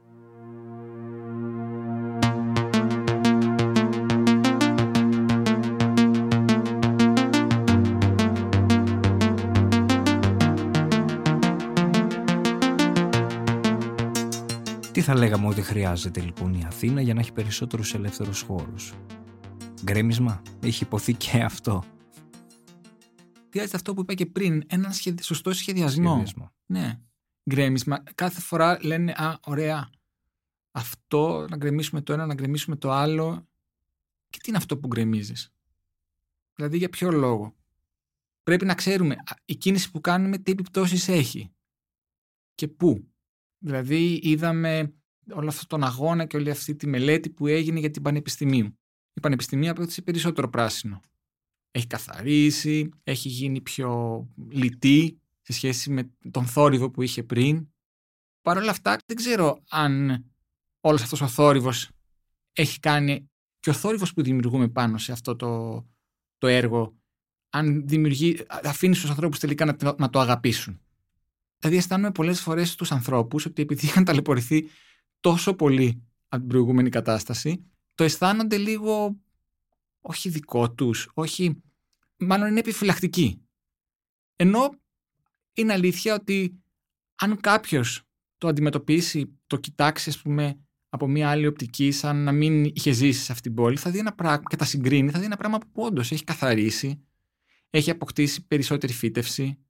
Θα 15.06 15.16
λέγαμε 15.16 15.48
ότι 15.48 15.62
χρειάζεται 15.62 16.22
λοιπόν 16.22 16.54
η 16.54 16.64
Αθήνα 16.66 17.02
για 17.02 17.14
να 17.14 17.20
έχει 17.20 17.34
περισσότερους 17.34 17.94
ελεύθερους 17.94 18.42
χώρους. 18.42 18.94
Γκρέμισμα, 19.84 20.42
έχει 20.64 20.84
υποθεί 20.84 21.14
και 21.14 21.42
αυτό. 21.42 21.84
Χρειάζεται 23.50 23.78
αυτό 23.78 23.94
που 23.94 24.02
είπα 24.02 24.14
και 24.14 24.26
πριν, 24.26 24.64
έναν 24.68 24.92
σωστό 25.22 25.54
σχεδιασμό. 25.54 26.10
σχεδιασμό. 26.10 26.52
Ναι 26.66 27.00
γκρέμισμα. 27.50 28.04
Κάθε 28.16 28.42
φορά 28.42 28.78
λένε 28.82 29.12
«Α, 29.12 29.40
ωραία, 29.46 29.90
αυτό, 30.72 31.48
να 31.50 31.58
γκρεμίσουμε 31.58 32.02
το 32.02 32.14
ένα, 32.14 32.26
να 32.26 32.34
γκρεμίσουμε 32.34 32.76
το 32.76 32.92
άλλο». 32.92 33.48
Και 34.30 34.38
τι 34.42 34.50
είναι 34.50 34.58
αυτό 34.58 34.78
που 34.78 34.88
γκρεμίζεις; 34.88 35.54
Δηλαδή 36.56 36.78
για 36.78 36.90
ποιο 36.90 37.12
λόγο; 37.12 37.56
Πρέπει 38.44 38.66
να 38.66 38.76
ξέρουμε 38.76 39.16
η 39.46 39.56
κίνηση 39.56 39.92
που 39.92 40.02
κάνουμε 40.02 40.38
τι 40.38 40.52
επιπτώσεις 40.52 41.08
έχει. 41.08 41.52
Και 42.56 42.68
πού. 42.68 43.10
Δηλαδή 43.66 44.20
είδαμε 44.24 44.94
όλο 45.32 45.48
αυτόν 45.48 45.68
τον 45.68 45.84
αγώνα 45.84 46.26
και 46.26 46.38
όλη 46.38 46.50
αυτή 46.50 46.76
τη 46.76 46.88
μελέτη 46.88 47.30
που 47.30 47.48
έγινε 47.48 47.80
για 47.80 47.92
την 47.92 48.02
Πανεπιστημίου. 48.02 48.78
Η 49.14 49.20
Πανεπιστημία 49.20 49.72
απέκτησε 49.72 50.02
περισσότερο 50.02 50.50
πράσινο. 50.50 51.02
Έχει 51.72 51.88
καθαρίσει, 51.88 52.90
έχει 53.04 53.30
γίνει 53.30 53.62
πιο 53.62 54.22
λιτή, 54.50 55.20
σε 55.42 55.54
σχέση 55.54 55.90
με 55.90 56.12
τον 56.32 56.46
θόρυβο 56.46 56.92
που 56.92 57.02
είχε 57.02 57.24
πριν. 57.24 57.68
Παρ' 58.42 58.58
όλα 58.58 58.72
αυτά 58.72 58.98
δεν 59.06 59.16
ξέρω 59.16 59.64
αν 59.70 60.26
όλος 60.80 61.02
αυτός 61.02 61.22
ο 61.22 61.28
θόρυβος 61.28 61.90
έχει 62.54 62.80
κάνει 62.80 63.30
και 63.60 63.70
ο 63.70 63.74
θόρυβος 63.74 64.14
που 64.14 64.22
δημιουργούμε 64.22 64.68
πάνω 64.68 64.98
σε 64.98 65.12
αυτό 65.12 65.36
το, 65.36 65.86
το 66.38 66.48
έργο 66.48 66.96
αν 67.50 67.88
δημιουργεί, 67.88 68.46
αφήνει 68.64 68.96
στους 68.96 69.10
ανθρώπους 69.10 69.40
τελικά 69.40 69.66
να, 69.66 69.96
να 69.98 70.10
το 70.10 70.20
αγαπήσουν. 70.20 70.85
Δηλαδή, 71.68 71.84
αισθάνομαι 71.84 72.12
πολλές 72.12 72.42
φορές 72.42 72.70
στους 72.70 72.92
ανθρώπους 72.92 73.46
ότι 73.46 73.62
επειδή 73.62 73.86
είχαν 73.86 74.04
ταλαιπωρηθεί 74.04 74.70
τόσο 75.20 75.54
πολύ 75.54 76.04
από 76.28 76.42
την 76.42 76.48
προηγούμενη 76.48 76.90
κατάσταση, 76.90 77.66
το 77.96 78.04
αισθάνονται 78.04 78.58
λίγο 78.58 79.20
όχι 80.02 80.30
δικό 80.30 80.72
τους, 80.72 81.10
όχι. 81.14 81.62
Μάλλον 82.18 82.48
είναι 82.48 82.60
επιφυλακτικοί. 82.60 83.42
Ενώ 84.36 84.70
είναι 85.54 85.74
αλήθεια 85.74 86.14
ότι 86.14 86.64
αν 87.16 87.40
κάποιος 87.40 88.04
το 88.38 88.48
αντιμετωπίσει, 88.48 89.40
το 89.48 89.58
κοιτάξει, 89.58 90.10
ας 90.10 90.22
πούμε, 90.22 90.60
από 90.90 91.08
μια 91.08 91.30
άλλη 91.30 91.48
οπτική, 91.48 91.92
σαν 91.92 92.24
να 92.24 92.32
μην 92.32 92.66
είχε 92.66 92.92
ζήσει 92.92 93.24
σε 93.24 93.32
αυτήν 93.32 93.54
την 93.54 93.64
πόλη, 93.64 93.78
θα 93.78 93.92
δει 93.92 93.98
ένα 93.98 94.14
πράγμα 94.14 94.44
και 94.50 94.56
τα 94.56 94.66
συγκρίνει, 94.66 95.12
θα 95.12 95.20
δει 95.20 95.26
ένα 95.26 95.38
πράγμα 95.38 95.58
που 95.58 95.84
όντως 95.84 96.12
έχει 96.12 96.24
καθαρίσει, 96.24 97.04
έχει 97.70 97.90
αποκτήσει 97.90 98.48
περισσότερη 98.48 98.94
φύτευση, 98.94 99.65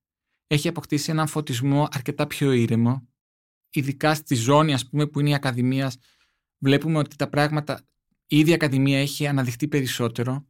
έχει 0.47 0.67
αποκτήσει 0.67 1.11
έναν 1.11 1.27
φωτισμό 1.27 1.87
αρκετά 1.91 2.27
πιο 2.27 2.51
ήρεμο. 2.51 3.07
Ειδικά 3.69 4.15
στη 4.15 4.35
ζώνη, 4.35 4.73
ας 4.73 4.89
πούμε, 4.89 5.07
που 5.07 5.19
είναι 5.19 5.29
η 5.29 5.33
Ακαδημίας, 5.33 5.97
βλέπουμε 6.57 6.97
ότι 6.97 7.15
τα 7.15 7.29
πράγματα, 7.29 7.81
η 8.27 8.39
ίδια 8.39 8.55
Ακαδημία 8.55 8.99
έχει 8.99 9.27
αναδειχθεί 9.27 9.67
περισσότερο. 9.67 10.47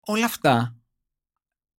Όλα 0.00 0.24
αυτά, 0.24 0.76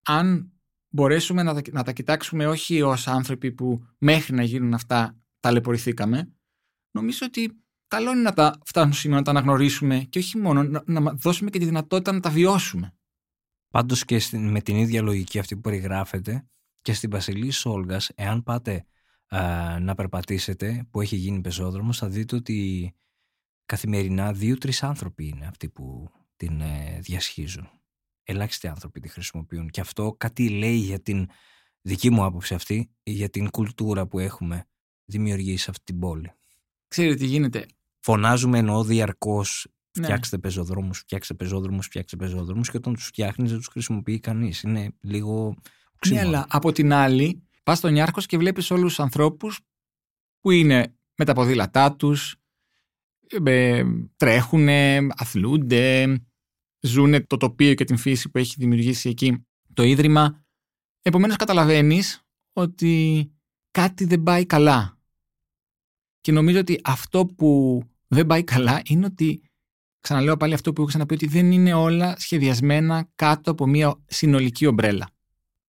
αν 0.05 0.53
μπορέσουμε 0.89 1.43
να 1.43 1.53
τα, 1.53 1.61
να 1.71 1.83
τα 1.83 1.91
κοιτάξουμε 1.91 2.47
όχι 2.47 2.81
ως 2.81 3.07
άνθρωποι 3.07 3.51
που 3.51 3.85
μέχρι 3.97 4.35
να 4.35 4.43
γίνουν 4.43 4.73
αυτά 4.73 5.17
ταλαιπωρηθήκαμε, 5.39 6.33
νομίζω 6.91 7.25
ότι 7.25 7.63
καλό 7.87 8.11
είναι 8.11 8.21
να 8.21 8.33
τα 8.33 8.57
φτάσουμε 8.65 8.93
σήμερα 8.93 9.19
να 9.19 9.25
τα 9.25 9.31
αναγνωρίσουμε 9.31 9.99
και 10.09 10.19
όχι 10.19 10.37
μόνο 10.37 10.63
να, 10.63 10.83
να 10.85 11.13
δώσουμε 11.13 11.49
και 11.49 11.59
τη 11.59 11.65
δυνατότητα 11.65 12.11
να 12.11 12.19
τα 12.19 12.29
βιώσουμε. 12.29 12.93
Πάντως 13.71 14.05
και 14.05 14.21
με 14.31 14.61
την 14.61 14.75
ίδια 14.75 15.01
λογική 15.01 15.39
αυτή 15.39 15.55
που 15.55 15.61
περιγράφεται 15.61 16.47
και 16.81 16.93
στην 16.93 17.09
Βασιλής 17.09 17.57
Σόλγα, 17.57 18.01
εάν 18.15 18.43
πάτε 18.43 18.85
να 19.79 19.95
περπατήσετε 19.95 20.87
που 20.91 21.01
έχει 21.01 21.15
γίνει 21.15 21.41
πεζόδρομος, 21.41 21.97
θα 21.97 22.09
δείτε 22.09 22.35
ότι 22.35 22.93
καθημερινά 23.65 24.33
δύο-τρεις 24.33 24.83
άνθρωποι 24.83 25.27
είναι 25.27 25.45
αυτοί 25.45 25.69
που 25.69 26.11
την 26.35 26.61
ε, 26.61 26.99
διασχίζουν. 27.01 27.69
Ελάχιστοι 28.23 28.67
άνθρωποι 28.67 28.99
τη 28.99 29.07
χρησιμοποιούν. 29.07 29.69
Και 29.69 29.81
αυτό 29.81 30.15
κάτι 30.17 30.49
λέει 30.49 30.75
για 30.75 31.01
την 31.01 31.27
δική 31.81 32.09
μου 32.09 32.23
άποψη 32.23 32.53
αυτή, 32.53 32.91
για 33.03 33.29
την 33.29 33.49
κουλτούρα 33.49 34.07
που 34.07 34.19
έχουμε 34.19 34.67
δημιουργήσει 35.05 35.63
σε 35.63 35.69
αυτή 35.69 35.83
την 35.83 35.99
πόλη. 35.99 36.31
Ξέρετε 36.87 37.15
τι 37.15 37.25
γίνεται. 37.25 37.65
Φωνάζουμε 37.99 38.57
εννοώ 38.57 38.83
διαρκώς 38.83 39.67
ναι. 39.97 40.03
φτιάξτε 40.03 40.37
πεζοδρόμους, 40.37 40.99
φτιάξτε 40.99 41.33
πεζόδρομους, 41.33 41.85
φτιάξτε 41.85 42.17
πεζόδρομους 42.17 42.69
και 42.69 42.77
όταν 42.77 42.93
τους 42.93 43.05
φτιάχνεις 43.05 43.49
δεν 43.49 43.57
τους 43.57 43.67
χρησιμοποιεί 43.67 44.19
κανείς. 44.19 44.61
Είναι 44.61 44.91
λίγο. 45.01 45.55
Ναι, 46.07 46.19
αλλά 46.19 46.45
από 46.49 46.71
την 46.71 46.93
άλλη, 46.93 47.43
πας 47.63 47.77
στον 47.77 47.95
Ιάρχο 47.95 48.21
και 48.21 48.37
βλέπεις 48.37 48.71
όλους 48.71 48.87
τους 48.87 48.99
ανθρώπους 48.99 49.59
που 50.39 50.51
είναι 50.51 50.95
με 51.15 51.25
τα 51.25 51.33
ποδήλατά 51.33 51.95
τους, 51.95 52.35
ε, 53.45 53.83
τρέχουν, 54.15 54.67
αθλούνται, 55.09 56.19
ζουν 56.81 57.27
το 57.27 57.37
τοπίο 57.37 57.73
και 57.73 57.83
την 57.83 57.97
φύση 57.97 58.29
που 58.29 58.37
έχει 58.37 58.55
δημιουργήσει 58.57 59.09
εκεί 59.09 59.45
το 59.73 59.83
Ίδρυμα. 59.83 60.45
Επομένως 61.01 61.35
καταλαβαίνεις 61.35 62.21
ότι 62.53 63.25
κάτι 63.71 64.05
δεν 64.05 64.23
πάει 64.23 64.45
καλά. 64.45 64.97
Και 66.21 66.31
νομίζω 66.31 66.59
ότι 66.59 66.79
αυτό 66.83 67.25
που 67.25 67.81
δεν 68.07 68.25
πάει 68.25 68.43
καλά 68.43 68.81
είναι 68.85 69.05
ότι, 69.05 69.41
ξαναλέω 69.99 70.37
πάλι 70.37 70.53
αυτό 70.53 70.73
που 70.73 70.81
έχω 70.81 70.89
ξαναπεί, 70.89 71.13
ότι 71.13 71.27
δεν 71.27 71.51
είναι 71.51 71.73
όλα 71.73 72.19
σχεδιασμένα 72.19 73.11
κάτω 73.15 73.51
από 73.51 73.67
μια 73.67 74.03
συνολική 74.05 74.65
ομπρέλα. 74.65 75.09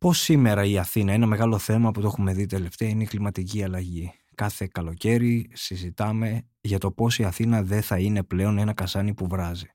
Πώς 0.05 0.19
σήμερα 0.19 0.65
η 0.65 0.79
Αθήνα, 0.79 1.13
ένα 1.13 1.27
μεγάλο 1.27 1.59
θέμα 1.59 1.91
που 1.91 2.01
το 2.01 2.07
έχουμε 2.07 2.35
δει 2.35 2.47
τελευταία, 2.47 2.89
είναι 2.89 3.03
η 3.03 3.07
κλιματική 3.07 3.63
αλλαγή. 3.63 4.13
Κάθε 4.35 4.69
καλοκαίρι 4.73 5.51
συζητάμε 5.53 6.49
για 6.61 6.79
το 6.79 6.93
πώς 6.93 7.19
η 7.19 7.25
Αθήνα 7.25 7.63
δεν 7.63 7.83
θα 7.83 7.99
είναι 7.99 8.23
πλέον 8.23 8.59
ένα 8.59 8.73
κασάνι 8.73 9.15
που 9.15 9.27
βράζει. 9.27 9.67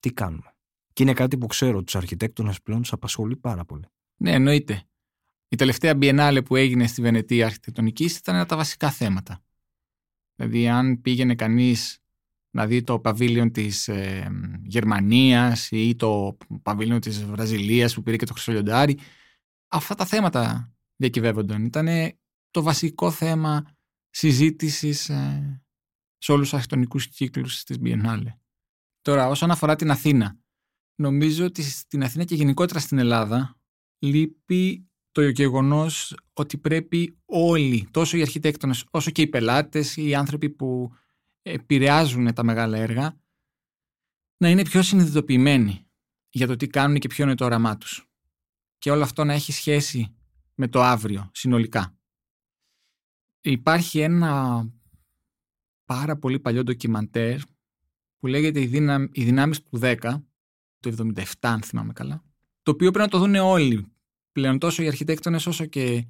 Τι 0.00 0.10
κάνουμε; 0.12 0.54
Και 0.92 1.02
είναι 1.02 1.12
κάτι 1.12 1.38
που 1.38 1.46
ξέρω 1.46 1.82
τους 1.82 1.96
αρχιτέκτονες 1.96 2.62
πλέον 2.62 2.80
τους 2.80 2.92
απασχολεί 2.92 3.36
πάρα 3.36 3.64
πολύ. 3.64 3.84
Ναι, 4.16 4.32
εννοείται. 4.32 4.82
Η 5.48 5.56
τελευταία 5.56 5.98
Biennale 6.00 6.40
που 6.44 6.56
έγινε 6.56 6.86
στη 6.86 7.02
Βενετία 7.02 7.46
αρχιτεκτονική 7.46 8.04
ήταν 8.04 8.34
ένα 8.34 8.46
τα 8.46 8.56
βασικά 8.56 8.90
θέματα. 8.90 9.44
Δηλαδή, 10.36 10.68
αν 10.68 11.00
πήγαινε 11.00 11.34
κανείς 11.34 11.98
να 12.50 12.66
δει 12.66 12.82
το 12.82 12.98
παβίλιον 12.98 13.52
της 13.52 13.88
ε, 13.88 14.30
Γερμανίας 14.62 15.70
ή 15.70 15.96
το 15.96 16.36
παβίλιον 16.62 17.00
της 17.00 17.24
Βραζιλίας 17.24 17.94
που 17.94 18.02
πήρε 18.02 18.16
και 18.16 18.26
το 18.26 18.32
Χρυσό 18.32 18.52
αυτά 19.76 19.94
τα 19.94 20.06
θέματα 20.06 20.72
διακυβεύονταν. 20.96 21.64
Ήταν 21.64 21.88
το 22.50 22.62
βασικό 22.62 23.10
θέμα 23.10 23.76
συζήτησης 24.10 25.08
ε, 25.08 25.62
σε 26.18 26.32
όλους 26.32 26.44
τους 26.44 26.54
αρχιτεκτονικούς 26.54 27.08
κύκλους 27.08 27.64
της 27.64 27.76
Biennale. 27.82 28.32
Τώρα, 29.00 29.28
όσον 29.28 29.50
αφορά 29.50 29.76
την 29.76 29.90
Αθήνα, 29.90 30.38
νομίζω 30.94 31.44
ότι 31.44 31.62
στην 31.62 32.02
Αθήνα 32.02 32.24
και 32.24 32.34
γενικότερα 32.34 32.80
στην 32.80 32.98
Ελλάδα 32.98 33.60
λείπει 33.98 34.88
το 35.10 35.28
γεγονός 35.28 36.16
ότι 36.32 36.58
πρέπει 36.58 37.18
όλοι, 37.24 37.88
τόσο 37.90 38.16
οι 38.16 38.20
αρχιτέκτονες 38.20 38.86
όσο 38.90 39.10
και 39.10 39.22
οι 39.22 39.26
πελάτες, 39.26 39.96
οι 39.96 40.14
άνθρωποι 40.14 40.50
που 40.50 40.92
επηρεάζουν 41.42 42.34
τα 42.34 42.44
μεγάλα 42.44 42.78
έργα, 42.78 43.20
να 44.36 44.48
είναι 44.48 44.62
πιο 44.62 44.82
συνειδητοποιημένοι 44.82 45.86
για 46.28 46.46
το 46.46 46.56
τι 46.56 46.66
κάνουν 46.66 46.98
και 46.98 47.08
ποιο 47.08 47.24
είναι 47.24 47.34
το 47.34 47.44
όραμά 47.44 47.78
τους. 47.78 48.08
Και 48.84 48.90
όλο 48.90 49.02
αυτό 49.02 49.24
να 49.24 49.32
έχει 49.32 49.52
σχέση 49.52 50.14
με 50.54 50.68
το 50.68 50.82
αύριο 50.82 51.30
συνολικά. 51.32 51.98
Υπάρχει 53.40 54.00
ένα 54.00 54.64
πάρα 55.84 56.16
πολύ 56.18 56.40
παλιό 56.40 56.62
ντοκιμαντέρ 56.62 57.40
που 58.18 58.26
λέγεται 58.26 58.60
«Οι, 58.60 58.66
δυνα... 58.66 59.08
οι 59.12 59.24
δυνάμεις 59.24 59.62
του 59.62 59.78
10» 59.82 59.96
το 60.80 61.12
77 61.14 61.24
αν 61.40 61.62
θυμάμαι 61.62 61.92
καλά 61.92 62.24
το 62.62 62.70
οποίο 62.70 62.90
πρέπει 62.90 63.10
να 63.12 63.18
το 63.18 63.18
δουν 63.18 63.34
όλοι 63.34 63.92
πλέον 64.32 64.58
τόσο 64.58 64.82
οι 64.82 64.86
αρχιτέκτονες 64.86 65.46
όσο 65.46 65.66
και 65.66 66.06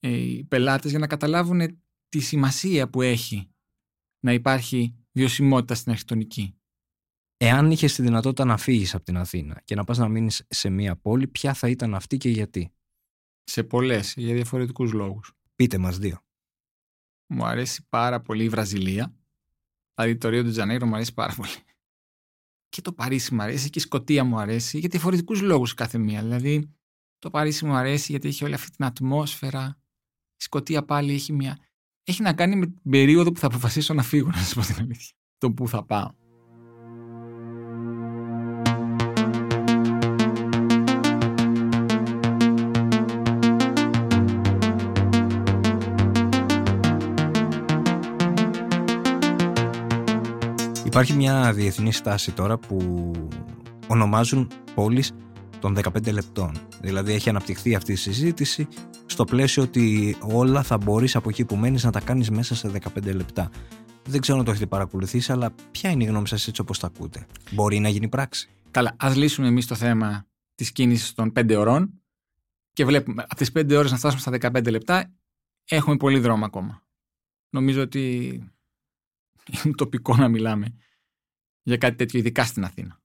ε, 0.00 0.08
οι 0.08 0.44
πελάτες 0.44 0.90
για 0.90 1.00
να 1.00 1.06
καταλάβουν 1.06 1.82
τη 2.08 2.20
σημασία 2.20 2.90
που 2.90 3.02
έχει 3.02 3.50
να 4.20 4.32
υπάρχει 4.32 4.94
βιωσιμότητα 5.12 5.74
στην 5.74 5.90
αρχιτεκτονική. 5.90 6.56
Εάν 7.44 7.70
είχες 7.70 7.94
τη 7.94 8.02
δυνατότητα 8.02 8.44
να 8.44 8.56
φύγεις 8.56 8.94
από 8.94 9.04
την 9.04 9.16
Αθήνα 9.16 9.60
και 9.64 9.74
να 9.74 9.84
πας 9.84 9.98
να 9.98 10.08
μείνεις 10.08 10.44
σε 10.48 10.68
μία 10.68 10.96
πόλη, 10.96 11.28
ποια 11.28 11.54
θα 11.54 11.68
ήταν 11.68 11.94
αυτή 11.94 12.16
και 12.16 12.28
γιατί; 12.28 12.72
Σε 13.44 13.62
πολλές, 13.62 14.14
για 14.16 14.34
διαφορετικούς 14.34 14.92
λόγους. 14.92 15.32
Πείτε 15.54 15.78
μας 15.78 15.98
δύο. 15.98 16.24
Μου 17.26 17.46
αρέσει 17.46 17.86
πάρα 17.88 18.20
πολύ 18.20 18.44
η 18.44 18.48
Βραζιλία. 18.48 19.14
Δηλαδή 19.94 20.16
το 20.16 20.28
Ρίο 20.28 20.42
του 20.42 20.50
Τζανέιρο 20.50 20.86
μου 20.86 20.94
αρέσει 20.94 21.14
πάρα 21.14 21.34
πολύ 21.34 21.50
και 22.68 22.80
το 22.80 22.92
Παρίσι 22.92 23.34
μου 23.34 23.42
αρέσει 23.42 23.70
και 23.70 23.78
η 23.78 23.82
Σκοτία 23.82 24.24
μου 24.24 24.38
αρέσει 24.38 24.78
για 24.78 24.88
διαφορετικούς 24.88 25.40
λόγους 25.40 25.74
κάθε 25.74 25.98
μία. 25.98 26.22
Δηλαδή, 26.22 26.74
το 27.18 27.30
Παρίσι 27.30 27.64
μου 27.64 27.74
αρέσει 27.74 28.12
γιατί 28.12 28.28
έχει 28.28 28.44
όλη 28.44 28.54
αυτή 28.54 28.70
την 28.70 28.84
ατμόσφαιρα. 28.84 29.80
Η 30.36 30.42
Σκοτία 30.42 30.84
πάλι 30.84 31.12
έχει 31.12 31.32
μια. 31.32 31.58
Έχει 32.04 32.22
να 32.22 32.32
κάνει 32.34 32.56
με 32.56 32.66
την 32.66 32.90
περίοδο 32.90 33.32
που 33.32 33.38
θα 33.38 33.46
αποφασίσω 33.46 33.94
να 33.94 34.02
φύγω, 34.02 34.28
να 34.28 34.36
σα 34.36 34.60
πω 34.60 34.66
την 34.66 34.76
αλήθεια. 34.78 35.16
Το 35.38 35.52
που 35.52 35.68
θα 35.68 35.84
πάω. 35.84 36.21
Υπάρχει 50.92 51.12
μια 51.12 51.52
διεθνής 51.52 51.96
στάση 51.96 52.32
τώρα 52.32 52.58
που 52.58 53.10
ονομάζουν 53.86 54.50
πόλεις 54.74 55.12
των 55.58 55.76
15 55.82 56.12
λεπτών. 56.12 56.52
Δηλαδή 56.80 57.12
έχει 57.12 57.28
αναπτυχθεί 57.28 57.74
αυτή 57.74 57.92
η 57.92 57.96
συζήτηση 57.96 58.68
στο 59.06 59.24
πλαίσιο 59.24 59.62
ότι 59.62 60.16
όλα 60.20 60.62
θα 60.62 60.76
μπορείς 60.76 61.16
από 61.16 61.28
εκεί 61.28 61.44
που 61.44 61.56
μένεις 61.56 61.84
να 61.84 61.90
τα 61.90 62.00
κάνεις 62.00 62.30
μέσα 62.30 62.54
σε 62.54 62.70
15 62.94 63.14
λεπτά. 63.14 63.50
Δεν 64.04 64.20
ξέρω 64.20 64.38
αν 64.38 64.44
το 64.44 64.50
έχετε 64.50 64.66
παρακολουθήσει, 64.66 65.32
αλλά 65.32 65.54
ποια 65.70 65.90
είναι 65.90 66.04
η 66.04 66.06
γνώμη 66.06 66.28
σας 66.28 66.48
έτσι 66.48 66.60
όπως 66.60 66.78
τα 66.78 66.86
ακούτε; 66.86 67.26
Μπορεί 67.50 67.78
να 67.78 67.88
γίνει 67.88 68.08
πράξη; 68.08 68.48
Καλά, 68.70 68.94
ας 68.98 69.16
λύσουμε 69.16 69.46
εμείς 69.46 69.66
το 69.66 69.74
θέμα 69.74 70.26
της 70.54 70.72
κίνησης 70.72 71.14
των 71.14 71.32
5 71.34 71.54
ωρών 71.58 72.02
και 72.72 72.84
βλέπουμε 72.84 73.22
από 73.22 73.36
τις 73.36 73.52
5 73.52 73.76
ώρες 73.76 73.90
να 73.90 73.96
φτάσουμε 73.96 74.20
στα 74.20 74.50
15 74.60 74.70
λεπτά 74.70 75.12
έχουμε 75.64 75.96
πολύ 75.96 76.18
δρόμο 76.18 76.44
ακόμα. 76.44 76.82
Νομίζω 77.50 77.82
ότι 77.82 78.52
είναι 79.64 79.74
τοπικό 79.74 80.16
να 80.16 80.28
μιλάμε 80.28 80.76
για 81.62 81.76
κάτι 81.76 81.96
τέτοιο, 81.96 82.18
ειδικά 82.18 82.44
στην 82.44 82.64
Αθήνα. 82.64 83.00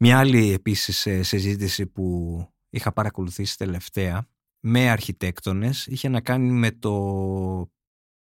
Μια 0.00 0.18
άλλη 0.18 0.52
επίσης 0.52 1.06
ε, 1.06 1.22
συζήτηση 1.22 1.86
που 1.86 2.38
είχα 2.70 2.92
παρακολουθήσει 2.92 3.58
τελευταία 3.58 4.28
με 4.60 4.90
αρχιτέκτονες 4.90 5.86
είχε 5.86 6.08
να 6.08 6.20
κάνει 6.20 6.50
με 6.50 6.70
το 6.70 7.70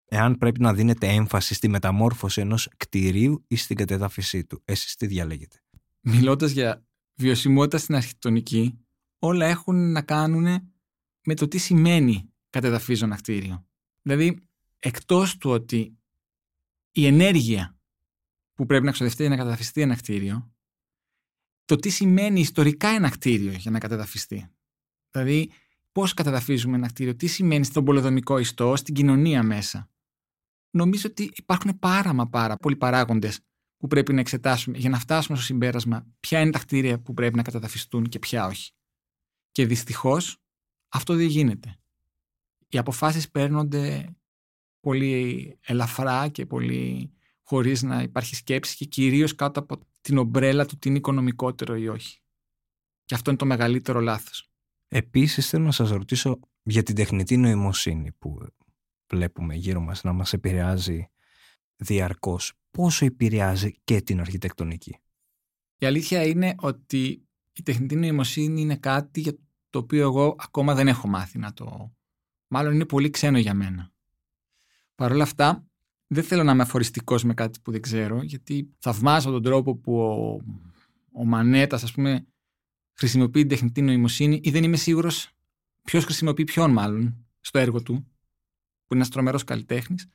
εάν 0.06 0.38
πρέπει 0.38 0.62
να 0.62 0.74
δίνεται 0.74 1.08
έμφαση 1.08 1.54
στη 1.54 1.68
μεταμόρφωση 1.68 2.42
ενός 2.42 2.70
κτηρίου 2.78 3.46
ή 3.48 3.56
στην 3.56 3.76
κατεδάφιση 3.76 4.46
του. 4.46 4.62
Εσείς 4.66 4.96
τι 4.96 5.08
διαλέγετε; 5.08 5.64
Μιλώντας 6.00 6.52
για 6.52 6.86
βιωσιμότητα 7.16 7.78
στην 7.78 7.96
αρχιτεκτονική, 7.96 8.86
όλα 9.20 9.46
έχουν 9.46 9.92
να 9.92 10.02
κάνουν 10.02 10.74
με 11.26 11.34
το 11.34 11.48
τι 11.48 11.58
σημαίνει 11.58 12.34
κατεδαφίζω 12.50 13.06
ένα 13.06 13.16
κτίριο. 13.16 13.68
Δηλαδή, 14.02 14.48
εκτός 14.80 15.38
του 15.38 15.50
ότι 15.50 15.98
η 16.98 17.06
ενέργεια 17.06 17.78
που 18.54 18.66
πρέπει 18.66 18.86
να 18.86 18.92
ξοδευτεί 18.92 19.22
για 19.22 19.30
να 19.30 19.36
καταδαφιστεί 19.36 19.82
ένα 19.82 19.96
κτίριο, 19.96 20.54
το 21.66 21.76
τι 21.76 21.90
σημαίνει 21.90 22.40
ιστορικά 22.40 22.88
ένα 22.88 23.10
κτίριο 23.10 23.52
για 23.52 23.72
να 23.72 23.80
καταδαφιστεί. 23.80 24.48
Δηλαδή, 25.12 25.52
πώς 25.92 26.14
καταδαφίζουμε 26.14 26.76
ένα 26.76 26.88
κτίριο, 26.88 27.16
τι 27.16 27.28
σημαίνει 27.28 27.66
στον 27.66 27.86
πολεοδομικό 27.86 28.38
ιστό, 28.38 28.76
στην 28.76 28.94
κοινωνία 28.94 29.44
μέσα. 29.44 29.90
Νομίζω 30.70 31.08
ότι 31.10 31.32
υπάρχουν 31.36 31.80
πάρα 31.80 32.14
μα 32.14 32.30
πάρα 32.30 32.56
πολλοί 32.56 32.76
παράγοντες 32.76 33.40
που 33.78 33.88
πρέπει 33.88 34.14
να 34.14 34.20
εξετάσουμε 34.20 34.78
για 34.78 34.90
να 34.90 35.00
φτάσουμε 35.00 35.38
στο 35.38 35.46
συμπέρασμα 35.46 36.08
ποια 36.20 36.40
είναι 36.40 36.52
τα 36.52 36.60
κτίρια 36.60 37.00
που 37.00 37.14
πρέπει 37.14 37.36
να 37.36 37.44
καταδαφιστούν 37.44 38.04
και 38.04 38.20
ποια 38.20 38.46
όχι. 38.46 38.72
Και 39.52 39.66
δυστυχώς 39.66 40.38
αυτό 40.90 41.16
δεν 41.16 41.28
γίνεται. 41.28 41.78
Οι 42.70 42.78
αποφάσεις 42.78 43.30
παίρνονται 43.30 44.16
πολύ 44.86 45.58
ελαφρά 45.62 46.28
και 46.28 46.46
πολύ 46.46 47.12
χωρίς 47.44 47.84
να 47.84 48.02
υπάρχει 48.02 48.36
σκέψη 48.36 48.76
και 48.76 48.86
κυρίως 48.86 49.36
κάτω 49.36 49.60
από 49.60 49.80
την 50.02 50.18
ομπρέλα 50.18 50.66
του 50.66 50.78
τι 50.78 50.90
είναι 50.90 50.98
οικονομικότερο 50.98 51.76
ή 51.76 51.88
όχι. 51.88 52.20
Και 53.06 53.16
αυτό 53.16 53.30
είναι 53.30 53.40
το 53.40 53.46
μεγαλύτερο 53.46 54.00
λάθος. 54.00 54.50
Επίσης 54.88 55.50
θέλω 55.50 55.64
να 55.64 55.72
σας 55.72 55.90
ρωτήσω 55.90 56.40
για 56.64 56.84
την 56.84 56.96
τεχνητή 56.96 57.38
νοημοσύνη 57.38 58.12
που 58.12 58.48
βλέπουμε 59.14 59.56
γύρω 59.56 59.80
μας 59.80 60.04
να 60.04 60.14
μας 60.14 60.34
επηρεάζει 60.34 61.10
διαρκώς. 61.76 62.54
Πόσο 62.72 63.06
επηρεάζει 63.06 63.76
και 63.84 64.02
την 64.02 64.20
αρχιτεκτονική; 64.20 64.98
Η 65.78 65.86
αλήθεια 65.86 66.26
είναι 66.26 66.56
ότι 66.58 67.28
η 67.54 67.64
τεχνητή 67.64 67.96
νοημοσύνη 67.96 68.62
είναι 68.62 68.78
κάτι 68.78 69.20
για 69.20 69.38
το 69.70 69.80
οποίο 69.80 70.02
εγώ 70.02 70.36
ακόμα 70.40 70.76
δεν 70.76 70.88
έχω 70.88 71.08
μάθει 71.08 71.38
να 71.38 71.54
το... 71.54 71.96
Μάλλον 72.48 72.74
είναι 72.74 72.86
πολύ 72.86 73.10
ξένο 73.10 73.38
για 73.38 73.54
μένα. 73.54 73.95
Παρ' 74.96 75.12
όλα 75.12 75.24
αυτά, 75.24 75.68
δεν 76.08 76.24
θέλω 76.24 76.44
να 76.44 76.52
είμαι 76.52 76.62
αφοριστικός 76.62 77.24
με 77.24 77.34
κάτι 77.34 77.60
που 77.60 77.72
δεν 77.72 77.82
ξέρω, 77.82 78.22
γιατί 78.24 78.74
θαυμάζω 78.80 79.32
τον 79.32 79.44
τρόπο 79.44 79.76
που 79.76 80.00
ο, 80.00 80.42
ο 81.12 81.26
Μανέτας, 81.26 81.84
ας 81.84 81.92
πούμε, 81.92 82.28
χρησιμοποιεί 82.94 83.40
την 83.40 83.50
τεχνητή 83.50 83.82
νοημοσύνη 83.82 84.40
ή 84.44 84.52
δεν 84.52 84.64
είμαι 84.64 84.78
σίγουρος 84.78 85.30
ποιος 85.82 86.04
χρησιμοποιεί 86.04 86.44
ποιον 86.44 86.72
μάλλον 86.72 87.26
στο 87.40 87.60
έργο 87.60 87.82
του, 87.82 87.94
που 87.94 88.94
είναι 88.94 89.02
ένας 89.02 89.10
τρομερός 89.10 89.44
καλλιτέχνης. 89.44 90.08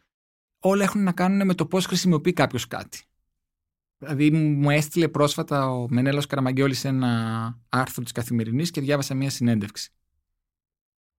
Όλα 0.59 0.85
έχουν 0.85 1.03
να 1.03 1.13
κάνουν 1.13 1.47
με 1.47 1.55
το 1.55 1.67
πώς 1.67 1.87
χρησιμοποιεί 1.87 2.33
κάποιος 2.33 2.67
κάτι. 2.67 3.05
Δηλαδή, 3.99 4.31
μου 4.31 4.71
έστειλε 4.71 5.09
πρόσφατα 5.09 5.71
ο 5.71 5.89
Μενέλο 5.89 6.25
Καραμαγκιόλη 6.29 6.77
ένα 6.83 7.61
άρθρο 7.69 8.03
της 8.03 8.13
Καθημερινής 8.13 8.71
και 8.71 8.81
διάβασα 8.81 9.15
μία 9.15 9.31
συνέντευξη. 9.31 9.93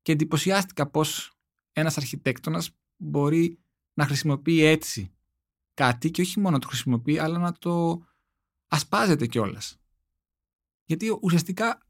Και 0.02 0.12
εντυπωσιάστηκα 0.12 0.90
πώς 0.90 1.34
ένας 1.72 1.98
αρχιτέκτονας 1.98 2.72
μπορεί 3.02 3.60
να 3.94 4.06
χρησιμοποιεί 4.06 4.62
έτσι 4.62 5.14
κάτι 5.74 6.12
και 6.12 6.22
όχι 6.22 6.40
μόνο 6.40 6.52
να 6.52 6.60
το 6.60 6.68
χρησιμοποιεί, 6.68 7.20
αλλά 7.20 7.38
να 7.38 7.52
το 7.52 8.06
ασπάζεται 8.68 9.28
κιόλας. 9.28 9.78
Γιατί 10.84 11.18
ουσιαστικά 11.22 11.88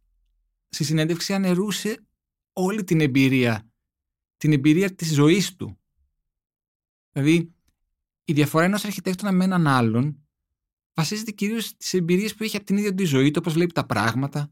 στη 0.70 0.84
συνέντευξη 0.84 1.34
ανερούσε 1.34 2.08
όλη 2.54 2.84
την 2.84 3.02
εμπειρία, 3.02 3.72
την 4.38 4.54
εμπειρία 4.54 4.96
της 4.96 5.14
ζωής 5.14 5.56
του. 5.56 5.80
Δηλαδή, 7.12 7.56
η 8.24 8.34
διαφορά 8.34 8.66
ενός 8.66 8.86
αρχιτέκτονα 8.86 9.32
με 9.32 9.44
έναν 9.44 9.68
άλλον 9.68 10.26
βασίζεται 10.94 11.32
κυρίως 11.32 11.66
στις 11.66 11.94
εμπειρίες 11.94 12.36
που 12.36 12.44
έχει 12.44 12.56
από 12.56 12.66
την 12.66 12.78
ίδια 12.78 12.94
τη 12.94 13.04
ζωή, 13.04 13.32
το 13.32 13.42
πώς 13.42 13.54
βλέπει 13.54 13.72
τα 13.72 13.86
πράγματα. 13.86 14.52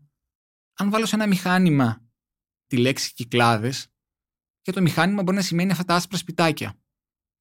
Αν 0.73 0.89
βάλω 0.89 1.05
σε 1.05 1.15
ένα 1.15 1.27
μηχάνημα 1.27 2.05
τη 2.67 2.77
λέξη 2.77 3.13
κυκλάδες, 3.13 3.91
και 4.69 4.75
το 4.75 4.81
μηχάνημα 4.81 5.23
μπορεί 5.23 5.37
να 5.37 5.43
σημαίνει 5.43 5.71
αυτά 5.71 5.83
τα 5.83 5.95
άσπρα 5.95 6.17
σπιτάκια. 6.17 6.79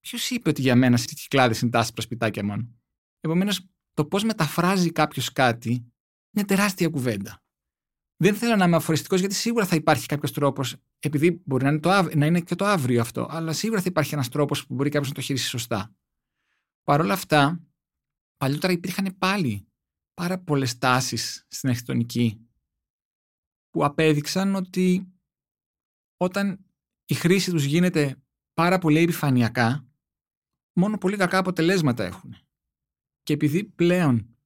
Ποιος 0.00 0.30
είπε 0.30 0.48
ότι 0.48 0.60
για 0.60 0.76
μένα 0.76 0.96
στι 0.96 1.14
κυκλάδε 1.14 1.54
είναι 1.62 1.70
τα 1.70 1.78
άσπρα 1.78 2.02
σπιτάκια 2.02 2.44
μόνο; 2.44 2.68
Επομένως, 3.20 3.66
το 3.94 4.04
πώς 4.04 4.24
μεταφράζει 4.24 4.92
κάποιος 4.92 5.32
κάτι 5.32 5.92
είναι 6.30 6.44
τεράστια 6.44 6.88
κουβέντα. 6.88 7.42
Δεν 8.16 8.34
θέλω 8.34 8.56
να 8.56 8.64
είμαι 8.64 8.76
αφοριστικός 8.76 9.20
γιατί 9.20 9.34
σίγουρα 9.34 9.66
θα 9.66 9.76
υπάρχει 9.76 10.06
κάποιος 10.06 10.32
τρόπος, 10.32 10.76
επειδή 10.98 11.42
μπορεί 11.44 11.64
να 11.64 11.70
είναι, 11.70 11.80
το, 11.80 12.08
να 12.16 12.26
είναι 12.26 12.40
και 12.40 12.54
το 12.54 12.64
αύριο 12.64 13.00
αυτό, 13.00 13.26
αλλά 13.30 13.52
σίγουρα 13.52 13.80
θα 13.80 13.86
υπάρχει 13.88 14.14
ένας 14.14 14.28
τρόπος 14.28 14.66
που 14.66 14.74
μπορεί 14.74 14.90
κάποιος 14.90 15.08
να 15.08 15.14
το 15.14 15.20
χειρίσει 15.20 15.48
σωστά. 15.48 15.94
Παρ' 16.82 17.00
όλα 17.00 17.12
αυτά, 17.12 17.60
παλιότερα 18.36 18.72
υπήρχαν 18.72 19.16
πάλι 19.18 19.68
πάρα 20.14 20.38
πολλές 20.38 20.78
τάσεις 20.78 21.46
στην 21.48 21.68
αρχιτεκτονική 21.68 22.48
που 23.70 23.84
απέδειξαν 23.84 24.54
ότι 24.54 25.12
όταν 26.16 26.67
η 27.10 27.14
χρήση 27.14 27.50
τους 27.50 27.64
γίνεται 27.64 28.16
πάρα 28.54 28.78
πολύ 28.78 28.98
επιφανειακά, 28.98 29.86
μόνο 30.72 30.98
πολύ 30.98 31.16
κακά 31.16 31.38
αποτελέσματα 31.38 32.04
έχουν. 32.04 32.36
Και 33.22 33.32
επειδή 33.32 33.64
πλέον 33.64 34.36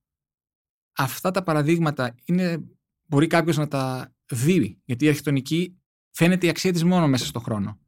αυτά 0.92 1.30
τα 1.30 1.42
παραδείγματα 1.42 2.14
είναι, 2.24 2.64
μπορεί 3.06 3.26
κάποιος 3.26 3.56
να 3.56 3.68
τα 3.68 4.14
δει, 4.32 4.80
γιατί 4.84 5.04
η 5.04 5.08
αρχιτεκτονική 5.08 5.80
φαίνεται 6.10 6.46
η 6.46 6.48
αξία 6.48 6.72
της 6.72 6.84
μόνο 6.84 7.08
μέσα 7.08 7.26
στον 7.26 7.42
χρόνο. 7.42 7.78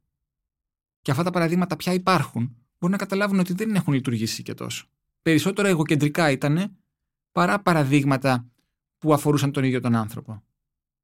Και 1.01 1.11
αυτά 1.11 1.23
τα 1.23 1.31
παραδείγματα 1.31 1.75
πια 1.75 1.93
υπάρχουν, 1.93 2.55
μπορεί 2.79 2.91
να 2.91 2.99
καταλάβουν 2.99 3.39
ότι 3.39 3.53
δεν 3.53 3.75
έχουν 3.75 3.93
λειτουργήσει 3.93 4.43
και 4.43 4.53
τόσο. 4.53 4.87
Περισσότερο 5.21 5.67
εγωκεντρικά 5.67 6.31
ήταν 6.31 6.77
παρά 7.31 7.61
παραδείγματα 7.61 8.49
που 8.97 9.13
αφορούσαν 9.13 9.51
τον 9.51 9.63
ίδιο 9.63 9.81
τον 9.81 9.95
άνθρωπο. 9.95 10.43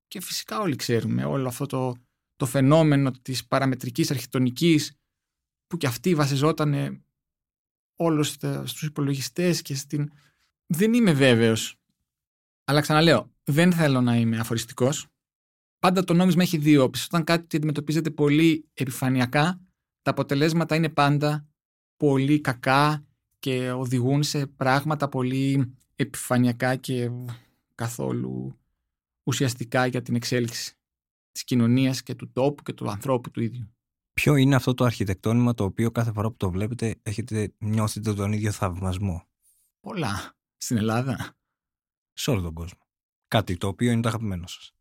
Και 0.08 0.22
φυσικά 0.22 0.60
όλοι 0.60 0.76
ξέρουμε 0.76 1.26
όλο 1.26 1.48
αυτό 1.48 1.66
το 1.66 1.96
το 2.42 2.48
φαινόμενο 2.48 3.12
της 3.22 3.48
παραμετρικής 3.48 4.12
αρχιτεκτονικής 4.12 4.98
που 5.68 5.78
και 5.78 5.88
αυτή 5.88 6.16
βασιζόταν 6.16 7.04
όλο 7.96 8.24
στους 8.24 8.84
υπολογιστές 8.84 9.62
και 9.62 9.76
στην... 9.76 10.12
Δεν 10.66 10.94
είμαι 10.94 11.14
βέβαιος. 11.14 11.80
Αλλά 12.64 12.82
ξαναλέω, 12.82 13.32
δεν 13.44 13.74
θέλω 13.74 14.02
να 14.02 14.16
είμαι 14.16 14.40
αφοριστικός. 14.40 15.08
Πάντα 15.80 16.04
το 16.04 16.14
νόμισμα 16.14 16.42
έχει 16.42 16.58
δύο 16.58 16.84
όψεις. 16.84 17.06
Όταν 17.06 17.24
κάτι 17.24 17.58
αντιμετωπίζεται 17.58 18.10
πολύ 18.10 18.70
επιφανειακά, 18.74 19.62
τα 20.02 20.12
αποτελέσματα 20.12 20.76
είναι 20.76 20.90
πάντα 20.90 21.48
πολύ 21.98 22.42
κακά 22.42 23.06
και 23.40 23.72
οδηγούν 23.72 24.24
σε 24.24 24.48
πράγματα 24.48 25.10
πολύ 25.10 25.76
επιφανειακά 25.96 26.76
και 26.76 27.12
καθόλου 27.76 28.60
ουσιαστικά 29.24 29.86
για 29.86 30.02
την 30.02 30.16
εξέλιξη 30.16 30.76
της 31.32 31.44
κοινωνίας 31.44 32.04
και 32.04 32.16
του 32.16 32.32
τόπου 32.32 32.64
και 32.64 32.74
του 32.74 32.90
ανθρώπου 32.90 33.32
του 33.32 33.42
ίδιου. 33.42 33.76
Ποιο 34.14 34.36
είναι 34.36 34.56
αυτό 34.56 34.74
το 34.74 34.84
αρχιτεκτόνημα 34.84 35.54
το 35.54 35.64
οποίο 35.64 35.92
κάθε 35.92 36.12
φορά 36.12 36.30
που 36.30 36.38
το 36.38 36.52
βλέπετε 36.52 37.00
έχετε 37.02 37.54
νιώθετε 37.58 38.14
τον 38.14 38.34
ίδιο 38.34 38.52
θαυμασμό; 38.52 39.28
Πολλά. 39.80 40.36
Στην 40.58 40.78
Ελλάδα. 40.78 41.38
Σε 42.14 42.32
όλο 42.32 42.42
τον 42.42 42.54
κόσμο. 42.54 42.80
Κάτι 43.28 43.58
το 43.58 43.68
οποίο 43.68 43.92
είναι 43.92 44.02
το 44.02 44.08
αγαπημένο 44.08 44.48
σας. 44.48 44.76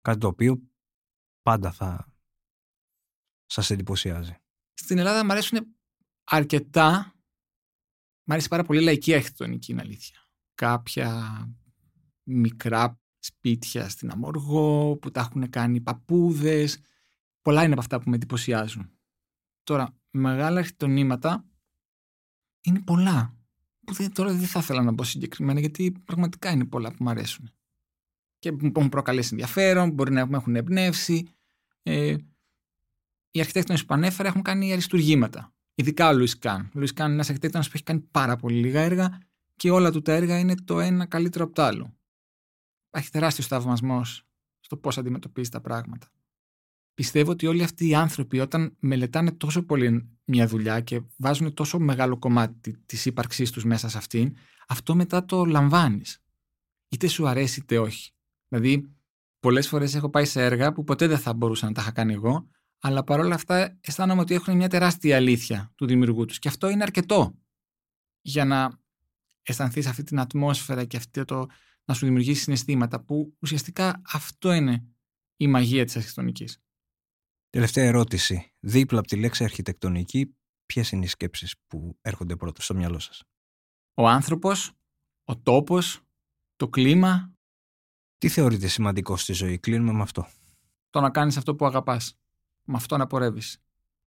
Κάτι 0.00 0.18
το 0.18 0.26
οποίο 0.26 0.62
πάντα 1.42 1.72
θα 1.72 2.14
σας 3.46 3.70
εντυπωσιάζει. 3.70 4.36
Στην 4.74 4.98
Ελλάδα 4.98 5.24
μου 5.24 5.32
αρέσουν 5.32 5.76
αρκετά 6.24 7.16
Μ' 8.28 8.32
αρέσει 8.32 8.48
πάρα 8.48 8.62
πολύ 8.62 8.82
λαϊκή 8.82 9.14
αρχιτεκτονική, 9.14 9.72
είναι 9.72 9.80
αλήθεια. 9.80 10.28
Κάποια 10.54 11.38
μικρά 12.22 13.00
σπίτια 13.26 13.88
στην 13.88 14.10
Αμοργό, 14.10 14.96
που 14.96 15.10
τα 15.10 15.20
έχουν 15.20 15.50
κάνει 15.50 15.80
παππούδες. 15.80 16.78
Πολλά 17.42 17.62
είναι 17.62 17.72
από 17.72 17.80
αυτά 17.80 18.00
που 18.00 18.10
με 18.10 18.16
εντυπωσιάζουν. 18.16 18.90
Τώρα, 19.62 19.94
μεγάλα 20.10 20.58
αρχιτεκτονήματα 20.58 21.44
είναι 22.60 22.82
πολλά. 22.82 23.34
Που 23.86 23.92
δεν, 23.94 24.12
τώρα 24.12 24.32
δεν 24.32 24.46
θα 24.46 24.58
ήθελα 24.58 24.82
να 24.82 24.94
πω 24.94 25.04
συγκεκριμένα, 25.04 25.60
γιατί 25.60 25.92
πραγματικά 26.04 26.50
είναι 26.50 26.64
πολλά 26.64 26.90
που 26.90 26.96
μου 27.00 27.10
αρέσουν. 27.10 27.50
Και 28.38 28.52
που 28.52 28.72
έχουν 28.76 28.88
προκαλέσει 28.88 29.28
ενδιαφέρον, 29.32 29.90
μπορεί 29.90 30.12
να 30.12 30.28
έχουν 30.32 30.56
εμπνεύσει. 30.56 31.28
Ε, 31.82 32.16
οι 33.30 33.40
αρχιτέκτονες 33.40 33.84
που 33.84 33.94
ανέφερα 33.94 34.28
έχουν 34.28 34.42
κάνει 34.42 34.72
αριστουργήματα. 34.72 35.54
Ειδικά 35.74 36.08
ο 36.08 36.12
Λουίς 36.12 36.38
Καν. 36.38 36.60
Ο 36.66 36.78
Λουίς 36.78 36.92
Καν 36.92 37.06
είναι 37.06 37.14
ένας 37.14 37.28
αρχιτέκτονας 37.28 37.66
που 37.66 37.72
έχει 37.74 37.84
κάνει 37.84 38.00
πάρα 38.00 38.36
πολύ 38.36 38.58
λίγα 38.58 38.80
έργα 38.80 39.20
και 39.56 39.70
όλα 39.70 39.90
του 39.90 40.02
τα 40.02 40.12
έργα 40.12 40.38
είναι 40.38 40.54
το 40.54 40.80
ένα 40.80 41.06
καλύτερο 41.06 41.44
από 41.44 41.54
το 41.54 41.62
άλλο 41.62 41.96
υπάρχει 42.96 43.14
τεράστιος 43.18 43.46
θαυμασμός 43.46 44.26
στο 44.60 44.76
πώς 44.76 44.98
αντιμετωπίζεις 44.98 45.50
τα 45.50 45.60
πράγματα. 45.60 46.10
Πιστεύω 46.94 47.30
ότι 47.30 47.46
όλοι 47.46 47.62
αυτοί 47.62 47.88
οι 47.88 47.94
άνθρωποι, 47.94 48.40
όταν 48.40 48.76
μελετάνε 48.78 49.32
τόσο 49.32 49.62
πολύ 49.62 50.08
μια 50.24 50.46
δουλειά 50.46 50.80
και 50.80 51.02
βάζουν 51.16 51.54
τόσο 51.54 51.78
μεγάλο 51.78 52.18
κομμάτι 52.18 52.76
της 52.86 53.06
ύπαρξής 53.06 53.50
τους 53.50 53.64
μέσα 53.64 53.88
σε 53.88 53.98
αυτήν, 53.98 54.36
αυτό 54.68 54.94
μετά 54.94 55.24
το 55.24 55.44
λαμβάνεις. 55.44 56.22
Είτε 56.88 57.06
σου 57.06 57.28
αρέσει 57.28 57.60
είτε 57.60 57.78
όχι. 57.78 58.12
Δηλαδή, 58.48 58.90
πολλές 59.40 59.68
φορές 59.68 59.94
έχω 59.94 60.10
πάει 60.10 60.24
σε 60.24 60.44
έργα 60.44 60.72
που 60.72 60.84
ποτέ 60.84 61.06
δεν 61.06 61.18
θα 61.18 61.34
μπορούσα 61.34 61.66
να 61.66 61.72
τα 61.72 61.80
είχα 61.80 61.90
κάνει 61.90 62.12
εγώ, 62.12 62.48
αλλά 62.78 63.04
παρόλα 63.04 63.34
αυτά 63.34 63.78
αισθάνομαι 63.80 64.20
ότι 64.20 64.34
έχουν 64.34 64.56
μια 64.56 64.68
τεράστια 64.68 65.16
αλήθεια 65.16 65.72
του 65.74 65.86
δημιουργού 65.86 66.24
τους. 66.24 66.38
Και 66.38 66.48
αυτό 66.48 66.68
είναι 66.68 66.82
αρκετό 66.82 67.38
για 68.20 68.44
να 68.44 68.78
αισθανθείς 69.42 69.86
αυτή 69.86 70.02
την 70.02 70.20
ατμόσφαιρα 70.20 70.84
και 70.84 70.96
αυτό 70.96 71.24
το, 71.24 71.46
να 71.88 71.94
σου 71.94 72.04
δημιουργήσει 72.04 72.42
συναισθήματα 72.42 73.00
που 73.04 73.36
ουσιαστικά 73.40 74.02
αυτό 74.12 74.52
είναι 74.52 74.86
η 75.36 75.48
μαγεία 75.48 75.84
της 75.84 75.96
αρχιτεκτονικής. 75.96 76.58
Τελευταία 77.50 77.84
ερώτηση. 77.84 78.52
Δίπλα 78.60 78.98
από 78.98 79.08
τη 79.08 79.16
λέξη 79.16 79.44
αρχιτεκτονική, 79.44 80.36
ποιες 80.66 80.90
είναι 80.90 81.04
οι 81.04 81.08
σκέψεις 81.08 81.54
που 81.66 81.98
έρχονται 82.00 82.36
πρώτα 82.36 82.62
στο 82.62 82.74
μυαλό 82.74 82.98
σας; 82.98 83.22
Ο 83.94 84.08
άνθρωπος, 84.08 84.72
ο 85.24 85.38
τόπος, 85.38 86.00
το 86.56 86.68
κλίμα. 86.68 87.34
Τι 88.18 88.28
θεωρείτε 88.28 88.66
σημαντικό 88.66 89.16
στη 89.16 89.32
ζωή, 89.32 89.58
κλείνουμε 89.58 89.92
με 89.92 90.02
αυτό. 90.02 90.28
Το 90.90 91.00
να 91.00 91.10
κάνεις 91.10 91.36
αυτό 91.36 91.54
που 91.54 91.66
αγαπάς. 91.66 92.18
Με 92.68 92.74
αυτό 92.76 92.96
να 92.96 93.06
πορεύεις. 93.06 93.58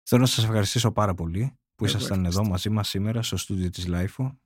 Θέλω 0.02 0.20
να 0.20 0.26
σας 0.26 0.44
ευχαριστήσω 0.44 0.92
πάρα 0.92 1.14
πολύ 1.14 1.46
που 1.74 1.84
Εγώ 1.84 1.94
ήσασταν 1.94 2.16
ευχαριστώ. 2.18 2.40
εδώ 2.40 2.50
μαζί 2.50 2.70
μας 2.70 2.88
σήμερα 2.88 3.22
στο 3.22 3.36
στούντιο 3.36 3.70
της 3.70 3.86
LiFO. 3.86 4.40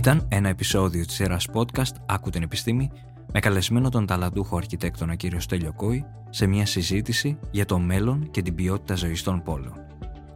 Ήταν 0.00 0.26
ένα 0.28 0.48
επεισόδιο 0.48 1.04
της 1.04 1.14
σειράς 1.14 1.48
podcast 1.52 1.94
«Άκου 2.06 2.30
την 2.30 2.42
επιστήμη» 2.42 2.90
με 3.32 3.40
καλεσμένο 3.40 3.88
τον 3.88 4.06
ταλαντούχο 4.06 4.56
αρχιτέκτονα 4.56 5.14
κύριο 5.14 5.40
Στέλιο 5.40 5.72
Κόη 5.72 6.04
σε 6.30 6.46
μια 6.46 6.66
συζήτηση 6.66 7.38
για 7.50 7.64
το 7.64 7.78
μέλλον 7.78 8.30
και 8.30 8.42
την 8.42 8.54
ποιότητα 8.54 8.94
ζωής 8.94 9.22
των 9.22 9.42
πόλεων. 9.42 9.86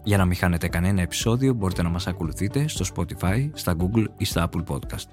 Για 0.02 0.16
να 0.16 0.24
μην 0.24 0.36
χάνετε 0.36 0.68
κανένα 0.68 1.02
επεισόδιο 1.02 1.54
μπορείτε 1.54 1.82
να 1.82 1.88
μας 1.88 2.06
ακολουθείτε 2.06 2.68
στο 2.68 2.84
Spotify, 2.94 3.50
στα 3.52 3.76
Google 3.78 4.04
ή 4.16 4.24
στα 4.24 4.48
Apple 4.48 4.64
Podcast. 4.74 5.08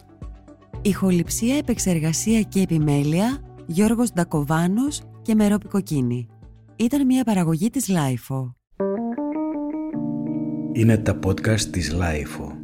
Ηχοληψία, 0.81 1.57
επεξεργασία 1.57 2.41
και 2.41 2.61
επιμέλεια 2.61 3.39
Γιώργος 3.65 4.11
Ντακοβάνος 4.13 5.01
και 5.21 5.35
Μερόπη 5.35 5.67
Κοκκίνη. 5.67 6.27
Ήταν 6.75 7.05
μια 7.05 7.23
παραγωγή 7.23 7.69
της 7.69 7.87
LiFO. 7.87 8.55
Είναι 10.73 10.97
τα 10.97 11.19
podcast 11.25 11.61
της 11.61 11.91
Λάιφο. 11.91 12.60